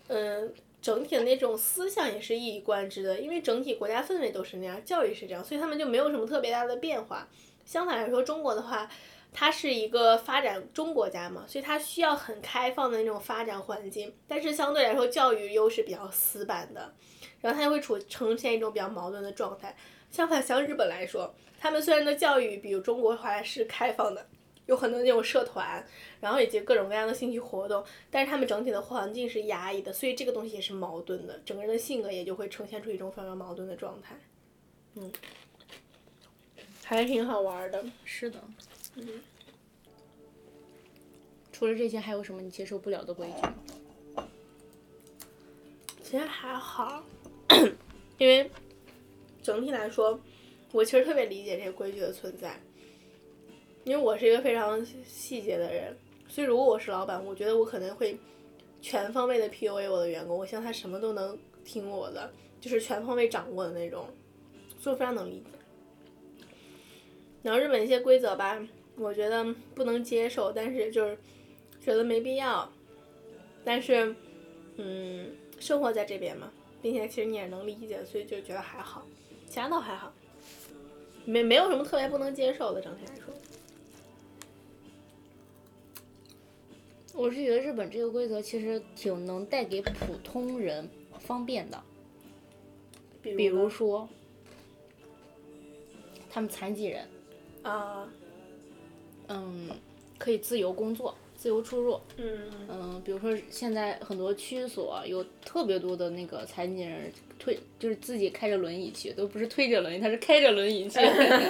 [0.10, 0.54] 嗯。
[0.82, 7.28] 整体的那种思想也是一以贯之的，因为整体国家氛围都是那样，教育是这样，所以他们就没有什么特别大的变化。
[7.63, 8.89] 相反来说，中国的话，
[9.32, 16.92] 它是一个发展中国家嘛，所以它需要很开放的那种发展环境，但是相对来说，教育又是比较死板的，
[17.40, 19.75] 然后它就会处呈现一种比较矛盾的状态。
[20.10, 24.27] 相反，像日本来说，他们虽然的教育比如中国的话是开放的，
[24.67, 25.85] 有很多那种社团，
[26.19, 34.15] 然后以及各种各样的兴趣活动，但是他们整体的环境是压抑的，所以这个东西也是矛盾的，整个人的性格也就会呈现出一种非常矛盾的状态。
[34.95, 35.12] 嗯，
[36.83, 37.83] 还挺好玩的。
[38.05, 38.39] 是的。
[38.95, 39.21] 嗯。
[41.51, 43.41] 除了这些，还有什么你接受不了的规矩
[44.15, 44.27] 吗？
[46.03, 47.03] 其实还好，
[48.17, 48.49] 因为
[49.41, 50.19] 整体来说，
[50.71, 52.59] 我其实特别理解这个规矩的存在。
[53.84, 55.96] 因为我是一个非常细节的人，
[56.27, 58.17] 所以如果我是老板，我觉得我可能会
[58.82, 62.32] 全方位的 PUA 我的员工，我希望他什么都能听我的。
[62.60, 64.06] 就是全方位掌握的那种，
[64.77, 65.46] 所以我非常能理解。
[67.42, 68.63] 然后日本一些规则吧，
[68.98, 71.17] 我觉得不能接受，但是就是
[71.79, 72.71] 觉得没必要。
[73.65, 74.15] 但是，
[74.75, 76.52] 嗯，生活在这边嘛，
[76.84, 79.08] 并且其实你也能理解，所以就觉得还好，
[79.48, 80.13] 其他倒还好，
[81.25, 83.21] 没没有什么特别不能接受的，整体来说
[87.13, 90.89] 我是觉得日本这个规则其实挺能带给普通人
[91.19, 91.81] 方便的，
[93.21, 94.07] 比比如说
[96.29, 97.05] 他们残疾人，
[97.63, 98.07] 啊，
[99.27, 99.69] 嗯，
[100.17, 101.99] 可以自由工作、自由出入。
[102.17, 110.99] 嗯嗯，比如说现在很多区所有特别多的那个残疾人推，就是自己开着轮椅去，都不是推着轮椅，他是开着轮椅去，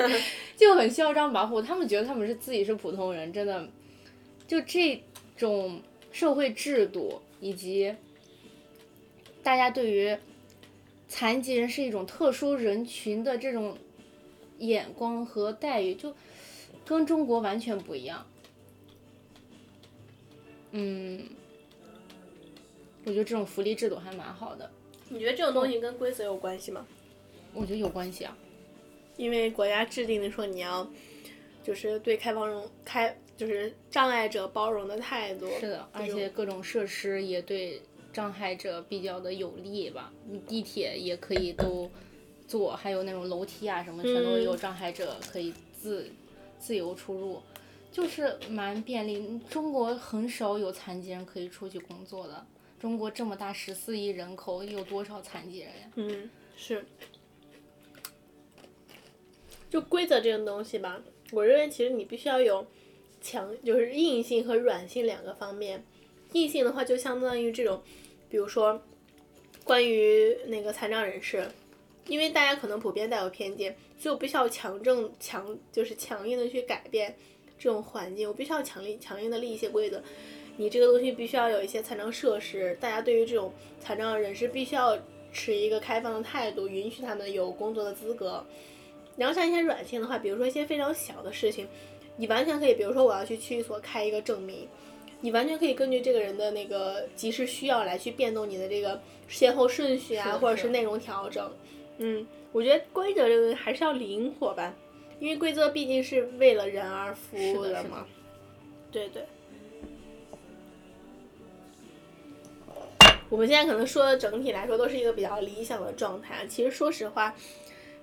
[0.57, 1.61] 就很嚣张跋扈。
[1.61, 3.69] 他们觉得他们是自己是普通人，真的，
[4.47, 5.01] 就这
[5.41, 5.81] 种
[6.11, 7.95] 社会制度以及
[9.41, 10.17] 大家对于
[11.07, 13.77] 残疾人是一种特殊人群的这种
[14.59, 16.13] 眼光和待遇，就
[16.85, 18.25] 跟中国完全不一样。
[20.71, 21.27] 嗯，
[23.03, 24.71] 我觉得这种福利制度还蛮好的，
[25.09, 26.85] 你觉得这种东西跟规则有关系吗？
[27.53, 28.37] 我觉得有关系啊。
[29.17, 30.87] 因为国家制定的说你要，
[31.63, 35.49] 就是对开放容开就是障碍者包容的态度。
[35.59, 37.81] 是的，而且各种设施也对
[38.13, 40.13] 障碍者比较的有利吧。
[40.27, 41.89] 你地铁也可以都
[42.47, 46.11] 坐，还有那种楼梯啊什么，全都有障碍者可以自
[46.59, 47.41] 自由出入，
[47.91, 49.39] 就是蛮便利。
[49.49, 52.45] 中国很少有残疾人可以出去工作的。
[52.79, 55.91] 中国这么大，十四亿人口，有多少残疾人呀？
[55.95, 56.85] 嗯，是。
[59.67, 62.67] 就规则这种东西吧，我认为其实你必须要有
[63.21, 65.83] 强，就是硬性和软性两个方面。
[66.33, 67.81] 硬性的话，就相当于这种，
[68.29, 68.81] 比如说
[69.63, 71.45] 关于那个残障人士，
[72.07, 77.15] 因为大家可能普遍带有偏见，所以我必须要强正强，就是强硬的去改变
[77.59, 80.01] 这种环境，我必须要强力强硬的立一些规则。
[80.57, 84.97] 你这个东西必须要有一些残障设施，大家对于这种残障人士必须要
[85.33, 88.45] 持一个开放的态度，允许他们有工作的资格。
[89.17, 91.67] 然后像一些软性的话，比如说一些非常小的事情，
[92.21, 94.67] 你完全可以，比如说我要去区域所开一个证明，
[95.21, 101.51] 你完全可以根据这个人的那个及时需要来去变动你的这个先后顺序啊，或者是内容调整。
[101.97, 104.71] 嗯，我觉得规则这个东西还是要灵活吧，
[105.19, 108.05] 因为规则毕竟是为了人而服务的嘛。
[108.91, 109.23] 对对。
[113.29, 117.33] 我们现在可能说的整体来说都是一个比较理想的状态，其实说实话，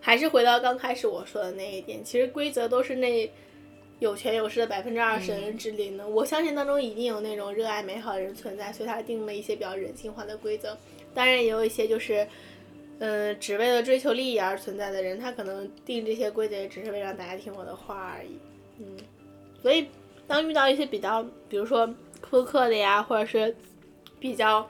[0.01, 3.31] 还是回到刚开始我说的那一点，其实规则都是那
[3.99, 6.07] 有权有势的百分之二十的人制定的。
[6.07, 10.77] 我相信当中一定有那种热爱美好的人存在，所以他定了一些比较人性化的规则。
[11.15, 12.27] 当然，也有一些就是，
[13.01, 18.39] 嗯、只为了追求利益而存在的人，他可能定这些规则也只是为了让大家听我的话而已。
[18.79, 18.97] 嗯，
[19.61, 19.89] 所以
[20.27, 21.89] 当遇到一些比较，比如说
[22.23, 23.57] 苛刻的呀，或者是
[24.21, 24.69] 比较，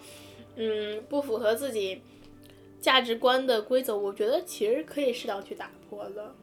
[0.56, 2.00] 嗯，不符合自己
[2.80, 6.34] 价值观的规则，我觉得其实可以适当去打破的。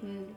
[0.00, 0.34] 嗯，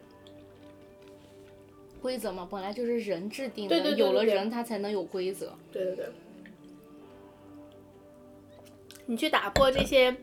[2.07, 5.53] 规则嘛，本来就是人制定的，对对对有了人他才能有规则。
[5.73, 6.05] 对对对，
[9.07, 10.15] 你去打破这些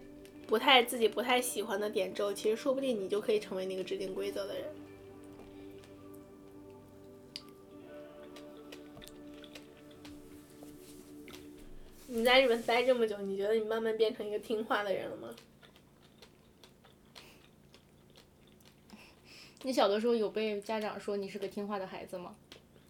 [0.46, 4.64] 不太自己不太喜欢的点之后，其实说不定你就可以成为那个制定规则的人。
[12.06, 15.28] 你在日本待这么久，你觉得你慢慢变成一个听话的人了吗？
[19.64, 22.36] 你小的时候有被家长说你是个听话的孩子吗？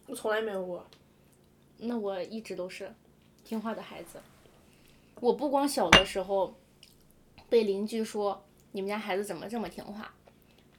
[0.08, 0.84] 我从来没有过。
[1.78, 2.92] 那我一直都是
[3.44, 4.20] 听话的孩子。
[5.20, 6.52] 我不光小的时候
[7.48, 10.12] 被邻居说你们家孩子怎么这么听话，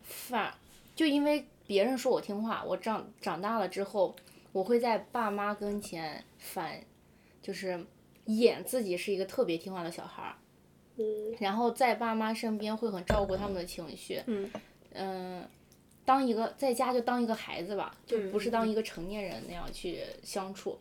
[0.03, 0.53] 反而
[0.93, 4.13] 就因为别人说我听话，我长长大了之后，
[4.51, 6.83] 我会在爸妈跟前反，
[7.41, 7.85] 就是
[8.25, 10.35] 演自己是一个特别听话的小孩儿，
[10.97, 11.05] 嗯
[11.39, 14.51] 然后在爸妈身边会很照顾他们的情绪，嗯
[14.93, 15.49] 嗯，
[16.05, 20.79] 当一个在家就当一个孩子吧，就不是嗯当一个成年人那样去相处。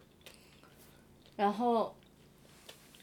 [1.35, 1.97] 然后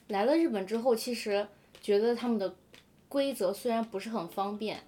[0.07, 1.47] 来了日本之后，其实
[1.81, 2.55] 觉得他们的
[3.09, 4.83] 规则虽然不是很方便，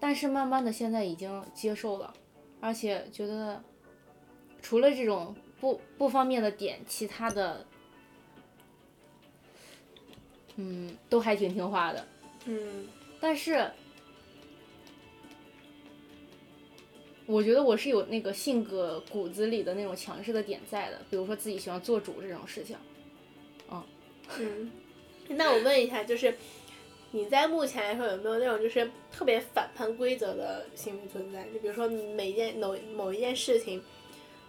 [0.00, 2.12] 但是慢慢的现在已经接受了，
[2.60, 3.62] 而且觉得
[4.62, 7.64] 除了这种不不方便的点，其他的
[10.56, 12.04] 嗯都还挺听话的。
[12.46, 12.88] 嗯
[13.20, 13.70] 但是
[17.28, 22.74] 我觉得我是有那个性格骨子里的那种强势的点在的，比如说自己喜欢做主这种事情。
[23.70, 23.84] 嗯。
[24.38, 24.70] 嗯
[25.28, 26.34] 那我问一下，就是
[27.10, 31.44] 你在目前来说有没有那种就是特别反叛规则的行为存在？
[31.52, 33.82] 就比如说每件某某一件事情，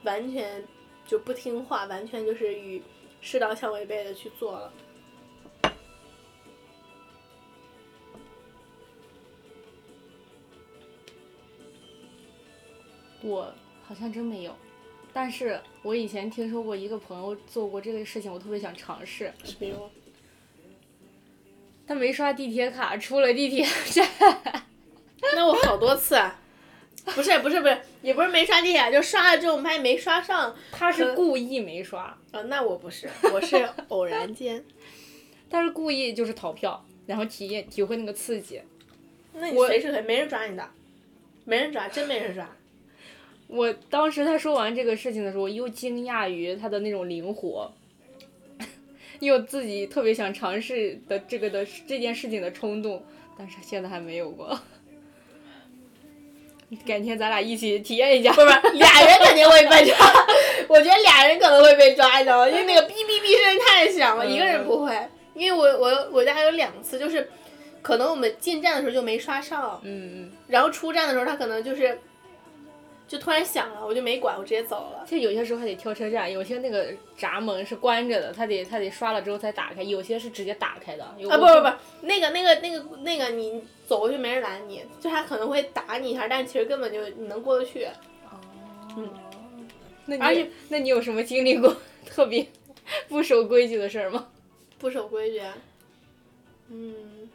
[0.04, 0.64] 完全
[1.06, 2.82] 就不听话，完全就是与
[3.20, 4.72] 世道相违背的去做了。
[13.22, 13.54] 我
[13.86, 14.56] 好像真没有，
[15.12, 19.32] 但是我以前听说过一个朋友做过这个事情，我特别想尝试。
[19.60, 19.90] 没有，
[21.88, 24.08] 他没刷地铁卡，出了地铁站。
[25.36, 26.40] 那我好多次啊，
[27.06, 30.56] 不是不是不是，也不是没刷地铁，就刷了之后我发现没刷上。
[30.72, 32.18] 他是故意没刷。
[32.32, 34.64] 啊，那我不是，我是偶然间。
[35.50, 38.62] 他是故意就是逃票，然后体验体会那个刺激。
[39.34, 40.70] 那你随时可以，没人抓你的，
[41.46, 42.48] 没人抓，真没人抓。
[43.50, 47.74] 我当时他说完这个事情的时候，又惊讶于他的那种灵活，
[49.20, 53.04] 又自己特别想尝试的这个的这件事情的冲动，
[53.36, 54.58] 但是现在还没有过。
[56.86, 58.32] 改天咱俩一起体验一下。
[58.34, 58.48] 不是，
[58.78, 59.98] 俩人肯定会被抓。
[60.68, 62.48] 我觉得俩人可能会被抓，你知道吗？
[62.48, 64.96] 因为那个哔哔哔声太响了，一个人不会。
[65.34, 67.28] 因为我我我家有两次，就是
[67.82, 72.00] 可能我们进站的时候就没刷上，嗯嗯，然后出站的时候他可能就是。
[73.10, 75.04] 就突然响了，我就没管，我直接走了。
[75.04, 81.04] 其实有些时候还得挑车站，有些那个闸门是关着的，他得他得刷了之后才打开，有些是直接打开的。
[81.04, 81.74] 啊不不不，
[82.06, 87.86] 那个那个那个那个你走过去没人拦你，就他可能会打你一下，但其实根本就你能过得去。
[88.26, 88.38] 哦。
[88.96, 89.10] 嗯。
[90.06, 92.46] 那你那你有什么经历过 特别
[93.08, 94.30] 不守规矩的事儿吗？
[94.78, 95.42] 不守规矩。
[96.70, 97.28] 嗯，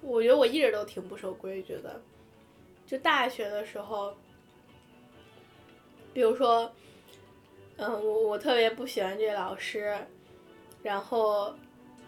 [0.00, 2.02] 我觉得我一直都挺不守规矩的，
[2.88, 4.12] 就大学的时候。
[6.20, 6.70] 比如说，
[7.78, 9.96] 嗯，我我特别不喜欢这个老师，
[10.82, 11.54] 然后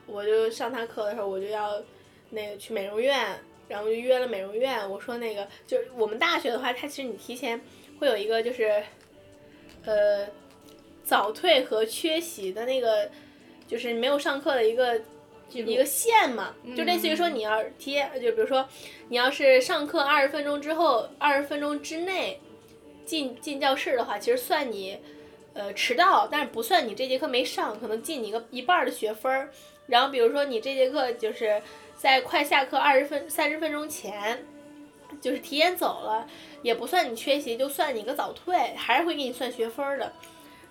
[0.05, 1.83] 我就上他课的时候，我就要
[2.29, 4.91] 那个去美容院，然后就约了美容院。
[4.91, 7.59] 我说那个，就我们大学的话，它其实你提前
[7.99, 8.85] 会有一个就是，
[9.87, 10.29] 呃，
[11.03, 13.11] 早退和缺席的那个，
[13.67, 15.01] 就是没有上课的一个
[15.53, 18.69] 一个线嘛，就类似于说你要提，就比如说
[19.09, 22.39] 你要是上课二十分钟之后，二十分钟之内。
[23.05, 24.99] 进进教室的话，其实算你，
[25.55, 29.51] 呃，迟到，但是不算你这节课没上，可能进你个一半的学分儿。
[29.87, 31.61] 然后比如说你这节课就是
[31.97, 34.47] 在快下课二十分三十分钟前，
[35.21, 36.27] 就是提前走了，
[36.63, 40.13] 也不算你缺席，就算你个早退，还是会给你算学分的。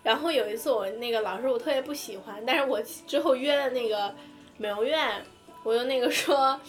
[0.03, 4.15] 然后有一次我那个老师我特别不喜欢，但是我之后约了那个
[4.57, 5.23] 美容院，
[5.63, 6.59] 我就那个说。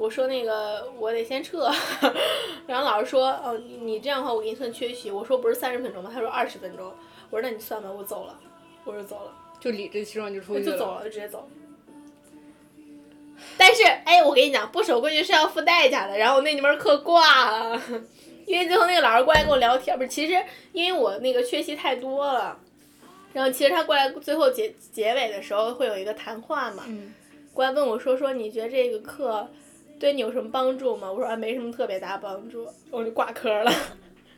[0.00, 1.70] 我说那个我得先撤，
[2.66, 5.10] 然后老师说哦你你这样的话我给你算缺席。
[5.10, 6.10] 我说不是三十分钟吗？
[6.10, 6.90] 他说二十分钟。
[7.28, 8.34] 我说那你算吧，我走了。
[8.84, 10.72] 我说走了，就理直气壮就出去了。
[10.72, 11.46] 就走了，就直接走。
[13.58, 16.16] 但是哎，我跟你讲，不守规矩是要付代价的。
[16.16, 17.82] 然后我那门课挂了，
[18.48, 20.32] 因为最后那个老师过来跟我聊天，不是，其实
[20.72, 22.58] 因为我那个缺席太多了，
[23.34, 26.84] 然后其实他过来最后结结尾的时候会有一个谈话嘛，
[27.52, 29.46] 过来问我说说你觉得这个课。
[30.00, 31.12] 对你有什么帮助吗？
[31.12, 33.70] 我说啊，没什么特别大帮助，我就挂科了。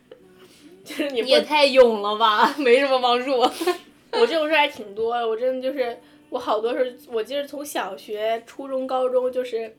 [0.83, 3.31] 就是你也太勇了吧，没什么帮助。
[4.11, 5.97] 我这种事还挺多的，我真的就是
[6.29, 9.73] 我好多事，我记得从小学、初中、高中就是，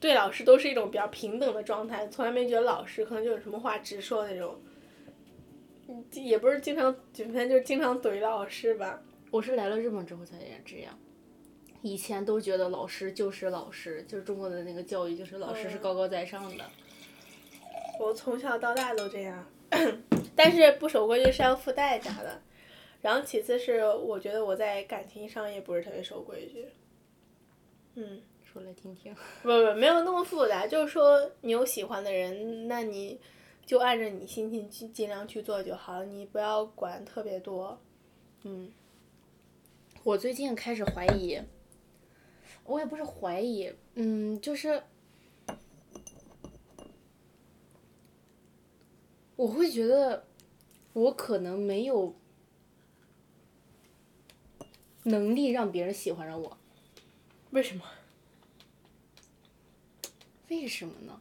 [0.00, 4.60] 对老师都是一种比较平等的状态，从来没觉得老师可能就有什么话直说那种。
[6.12, 9.00] 也不是经常，反正就是经常怼老师吧。
[9.30, 10.98] 我是来了日本之后才这样。
[11.82, 16.64] 以前都觉得老师就是老师，就是中国的那个教育，就是老师是高高在上的。
[18.00, 19.46] 我从小到大都这样，
[20.34, 22.40] 但是不守规矩是要付代价的。
[23.00, 26.68] 然后其次是我觉得我在感情上也不是特别守规矩。
[27.94, 29.12] 嗯，说来听听。
[29.42, 33.18] 不不，没有那么复杂，就是说你有喜欢的人，那你
[33.66, 37.76] 就按着你心情去尽量去做就好，你不要管特别多。
[38.44, 38.70] 嗯，
[40.04, 41.40] 我最近开始怀疑。
[42.64, 44.82] 我也不是怀疑，嗯，就是
[49.36, 50.24] 我会觉得
[50.92, 52.14] 我可能没有
[55.02, 56.56] 能力让别人喜欢上我。
[57.50, 57.84] 为什么？
[60.48, 61.20] 为什么呢？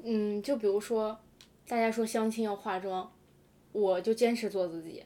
[0.00, 1.18] 嗯，就比如说，
[1.66, 3.10] 大家说相亲要化妆，
[3.70, 5.04] 我就坚持做自己。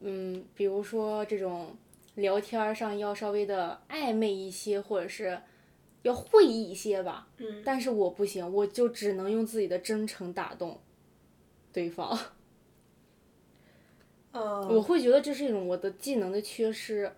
[0.00, 1.76] 嗯，比如说这种。
[2.18, 5.40] 聊天上要稍微的暧昧一些，或者是
[6.02, 7.28] 要会意一些吧。
[7.38, 7.62] 嗯。
[7.64, 10.80] 但是我不行，我就只能用自己的真诚打动
[11.72, 12.18] 对方。
[14.32, 14.68] 哦。
[14.70, 17.12] 我会觉得这是一种我的技能的缺失。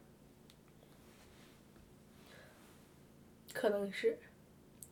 [3.52, 4.16] 可能是，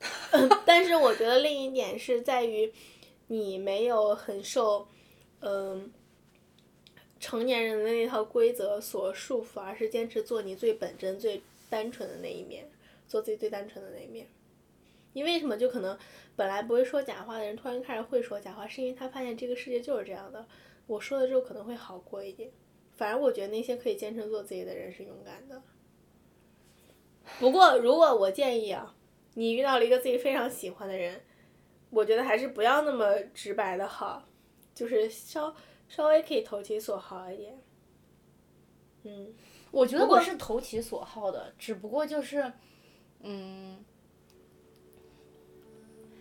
[0.66, 2.70] 但是我觉得另一点是在于，
[3.28, 4.86] 你没有很受，
[5.40, 5.90] 嗯、
[7.20, 12.68] 成年人的那套规则所束缚，而是坚持做你最本真、最单纯的那一面，
[13.06, 14.26] 做自己最单纯的那一面。
[15.14, 15.56] 你为什么？
[15.56, 15.98] 就可能
[16.36, 20.46] 本来不会说假话的人，突然开始会说假话，是因为他发现这个世界就是这样的。
[20.86, 22.50] 我说了之后可能会好过一点。
[22.96, 25.62] 反而我觉得那些可以坚持做自己的人是勇敢的。
[27.38, 28.94] 不过，如果我建议啊，
[29.34, 31.20] 你遇到了一个自己非常喜欢的人，
[31.90, 34.24] 我觉得还是不要那么直白的好，
[34.74, 35.54] 就是稍
[35.89, 37.59] 稍微可以投其所好一点。
[39.05, 39.32] 嗯，
[39.70, 42.53] 我觉得我是投其所好的，只不过就是，
[43.20, 43.84] 嗯，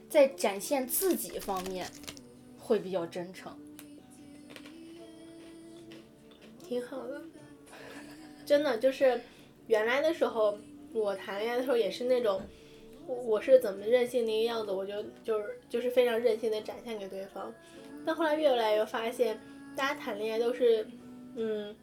[0.09, 1.89] 在展现自己方面
[2.57, 3.57] 会比较真诚。
[6.63, 7.22] 挺好的。
[8.45, 9.20] 真的就是
[9.68, 10.57] 原来的时候，
[10.93, 12.41] 我谈恋爱的时候也是那种，
[13.05, 17.53] 我我是怎么任性的一个样子，我就就是就是非常任性的展现给对方。
[18.05, 19.38] 但后来越来越发现，
[19.78, 20.88] 大家谈恋爱都是，
[21.36, 21.73] 嗯，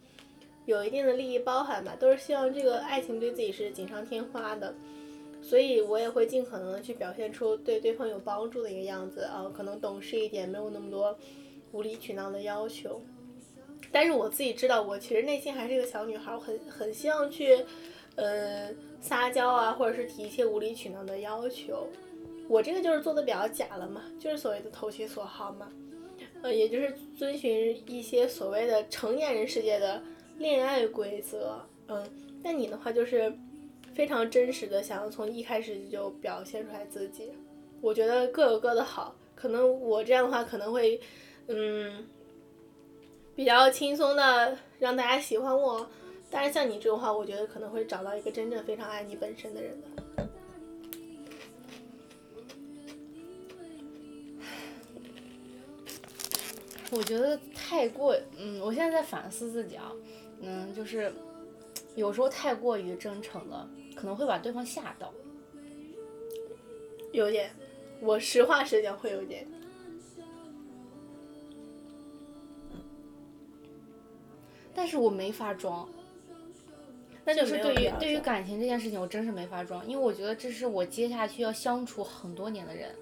[0.66, 4.74] 有一定的利益包含吧，都是希望这个爱情对自己是锦上添花的。
[5.40, 11.16] 所以我也会尽可能的去表现出对对方有帮助的一个样子啊，可能懂事一点，没有那么多
[11.70, 13.00] 无理取闹的要求。
[13.92, 17.64] 但是我自己知道，我其实内心还是一个小女孩，我很很希望去，
[18.16, 21.86] 呃，撒娇啊，或者是提一些无理取闹的要求。
[22.48, 25.70] 我这个就是做的比较假了嘛，就是所谓的投其所好嘛，
[26.44, 30.02] 呃，也就是遵循一些所谓的成年人世界的
[30.36, 32.06] 恋爱规则，嗯。
[32.42, 33.32] 但你的话就是
[33.94, 37.32] 非常真实的，想要从一开始就表现出来自己。
[37.80, 41.00] 我觉得各有各的好，可能我这样的话可能会，
[41.46, 42.06] 嗯。
[43.34, 45.88] 比较轻松的让大家喜欢我，
[46.30, 50.03] 但是像你这种话，我觉得可能会找到一个真正非常爱你本身的人的。
[56.90, 59.90] 我觉得太过，嗯，我现在在反思自己啊，
[60.40, 61.12] 嗯，就是
[61.96, 65.12] 有时候太过于真诚了，可能会把对方吓到。
[67.12, 67.50] 有点，
[68.00, 69.46] 我实话实讲会有点。
[74.76, 75.88] 但是我没法装，
[77.24, 82.92] 那就是对于对于感情这件事情，我真是没法装，因为我觉得这是我接下去要相处很多年的人，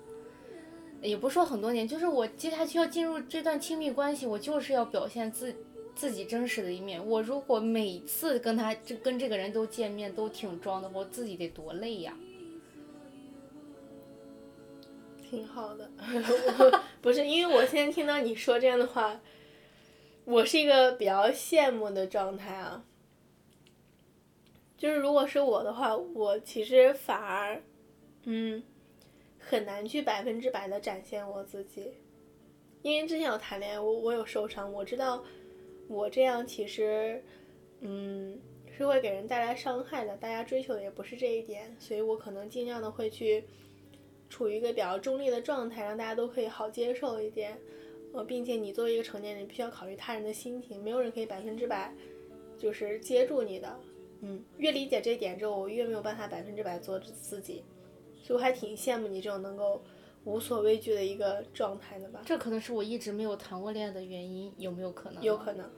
[1.03, 5.55] 也不说很多年，就是我接下去要进入这段亲密关系，我就是要表现自
[5.95, 7.05] 自己真实的一面。
[7.05, 12.17] 我如果每次跟他这跟这个人都见面都挺装的话，我自己得多累呀。
[15.29, 15.91] 挺好的，
[17.01, 19.21] 不是因为我现在听到你说这样的话，
[20.25, 22.85] 我是一个比较羡慕的状态啊。
[24.77, 27.63] 就是如果是我的话，我其实反而，
[28.25, 28.63] 嗯，
[29.53, 31.93] 很难去百分之百的展现我自己，
[32.81, 35.23] 因为之前有谈恋爱，我我有受伤，我知道
[35.89, 37.23] 我这样其实，
[37.81, 38.41] 嗯，
[38.75, 40.17] 是会给人带来伤害的。
[40.17, 43.45] 大家追求的也不是这一点，所以我可能尽量的会去。
[44.31, 47.55] 处于一个比较中立的状态，让大家都可以好接受一点，
[48.15, 51.95] 呃，并且你作为一个成年人，必须要考虑他人的心情，没有人可以百分之百
[52.57, 53.79] 就是接住你的，
[54.23, 57.63] 嗯，越理解这一点之后，我越没有办法百分之百做自己，
[58.23, 59.83] 所以我还挺羡慕你这种能够
[60.25, 65.23] 无所畏惧的一个状态的吧，这可能是我一直没有谈过恋爱的原因，有没有可能？
[65.23, 65.69] 有可能，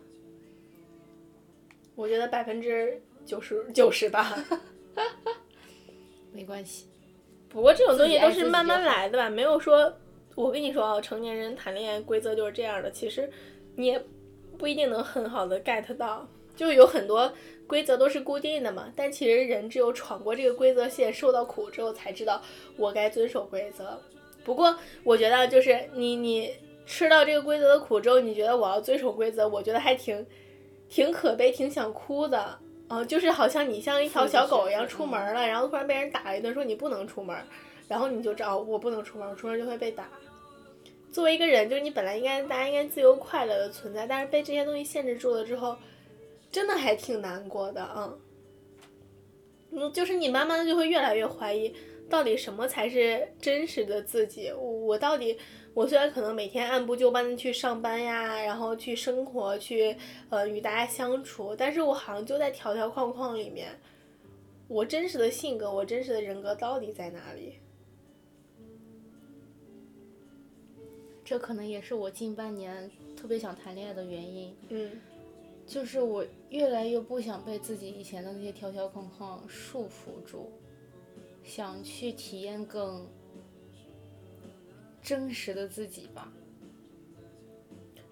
[1.94, 4.36] 我觉得百分之九十九十吧。
[6.32, 6.86] 没关系。
[7.48, 9.94] 不过这种东西都是慢慢来的吧，没有说，
[10.34, 13.30] 我跟你说啊，成年人谈恋爱规则就是这样的，其实
[13.76, 14.04] 你也
[14.58, 17.32] 不一定能很好的 get 到，就有很多
[17.66, 22.42] 规则都是固定的嘛，但其实人只有闯过这个规则线，受到苦之后，才知道
[22.76, 24.00] 我该遵守规则。
[24.44, 26.52] 不过我觉得就是你你
[26.86, 30.26] 吃到这个规则的苦之后，你觉得我要遵守规则，我觉得还挺
[30.88, 32.58] 挺可悲，挺想哭的。
[32.88, 37.34] 嗯、就是好像你像一条小狗一样出门了，然后突然被人打了一顿，说你不能出门，
[37.88, 40.06] 然后你就知道我不能出门，我出门就会被打。
[41.10, 45.74] 作为一个人，就是你本来应该大家应该自由快乐的存在，但是被这些东西限制住了之后，
[46.54, 48.14] 真的还挺难过的啊。
[49.72, 51.74] 嗯，就是你慢慢的就会越来越怀疑，
[52.08, 54.52] 到底什么才是真实的自己？
[54.52, 55.36] 我我到底，
[55.74, 59.96] 我虽然可能每天按部就班的去上班呀，然后去生活，去
[60.30, 63.76] 呃与大家相处，但是我好像就在条条框框里面，
[64.68, 67.54] 我真实的性格，我真实的人格到底在哪里？
[71.24, 74.90] 这可能也是我近半年特别想谈恋爱的原因，嗯
[75.66, 80.52] 就是我越来越不想被自己以前的那些条条框框束缚住。
[81.42, 83.06] 想去体验更
[85.02, 86.32] 真实的自己吧。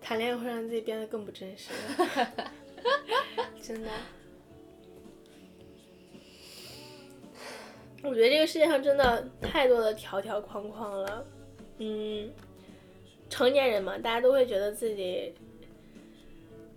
[0.03, 1.71] 谈恋爱会让自己变得更不真实，
[3.63, 3.89] 真的。
[8.03, 11.27] 我觉得这个世界上真的太多的条条框框了，
[11.79, 12.31] 嗯，
[13.31, 15.33] 成年人嘛，大家都会觉得自己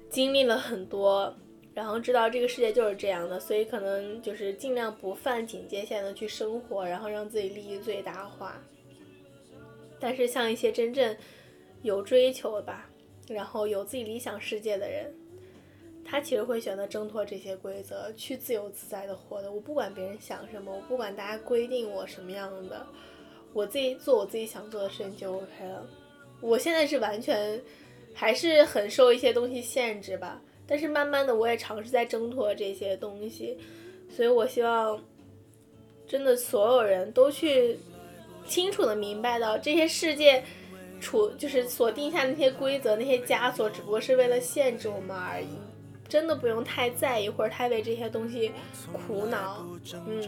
[0.09, 1.35] 经历了很多，
[1.73, 8.61] 然后知道这个世界就是这样的，所以可能就是尽量不犯警戒线的去生活，然后让自己利益最大化。
[9.99, 11.15] 但是像一些真正
[11.81, 12.89] 有追求吧。
[13.27, 15.11] 然后有自己理想世界的人，
[16.05, 19.51] 他其实会选择挣脱这些规则，去自由自在的活的。
[19.51, 22.85] 我不管别人想什么，我不管大家规定我什么样的，
[23.51, 25.89] 我自己做我自己想做的事情就 OK 了。
[26.39, 27.59] 我现在是完全
[28.16, 33.55] 还是很受一些东西限制吧，但是慢慢的我也尝试在挣脱这些东西，
[34.09, 34.99] 所以我希望
[36.07, 37.78] 真的所有人都去
[38.47, 40.43] 清楚的明白到这些世界。
[41.01, 45.47] 处就是所定下那些规则，那些枷锁，只不过是为了限制我们而已，
[46.07, 48.49] 真的不用太在意或者太为这些东西
[48.93, 49.68] 苦恼。
[50.07, 50.28] 嗯，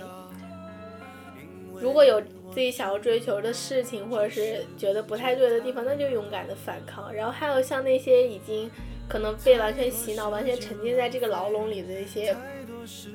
[1.80, 2.22] 如果有
[2.52, 7.14] 自己想要追求的事情，或者是觉得不太对的地方，那就勇敢的反抗。
[7.14, 8.70] 然后还有像那些已经
[9.08, 12.36] 可能被完全洗脑、完全沉浸在这个牢笼里的一些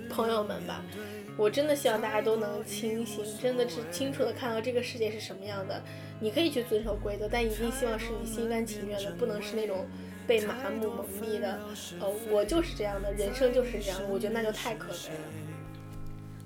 [0.08, 0.84] 朋友们吧。
[1.36, 5.82] 我真的希望大家都能清醒，真的是清楚的看到这个世界是什么样的。
[6.20, 9.86] 你可以去遵守规则，但一定希望是你心甘情愿的，不能是那种
[10.26, 11.58] 被麻木蒙蔽的。
[12.00, 15.51] 呃，我就是这样的，人生就是这样，我觉得那就太可悲了。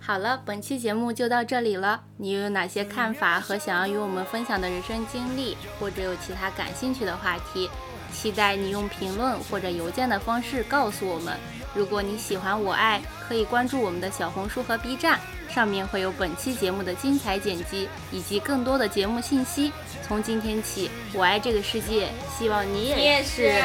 [0.07, 2.01] 好了，本期节目就到这里了。
[2.17, 7.69] 你又有哪些看法和想要与我们分享的人生经历，或者有其他感兴趣的话题？
[8.13, 11.37] 期待你用评论或者邮件的方式告诉我们。
[11.75, 19.73] 如果你喜欢我爱，可以关注我们的小红书和 B 站，上面会有本期节目的精彩剪辑以及更多的节目信息。
[20.07, 23.61] 从今天起，我爱这个世界，希望你也是。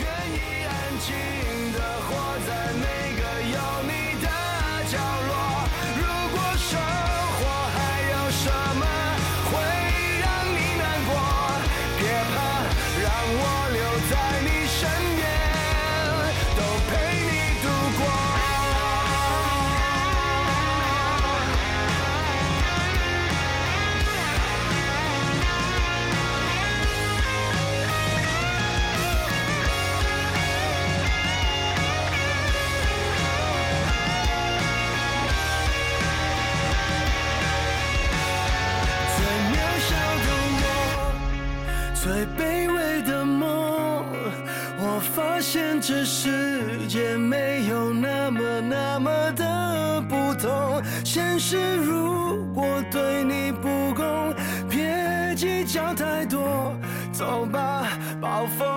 [0.00, 2.84] 愿意安静的活在每
[3.16, 3.92] 个有你
[4.22, 4.28] 的
[4.90, 4.96] 角
[5.28, 5.37] 落。
[45.88, 54.34] 这世界没有那么那么的不同，现实如果对你不公，
[54.68, 56.76] 别计较太多，
[57.10, 57.88] 走吧，
[58.20, 58.67] 暴风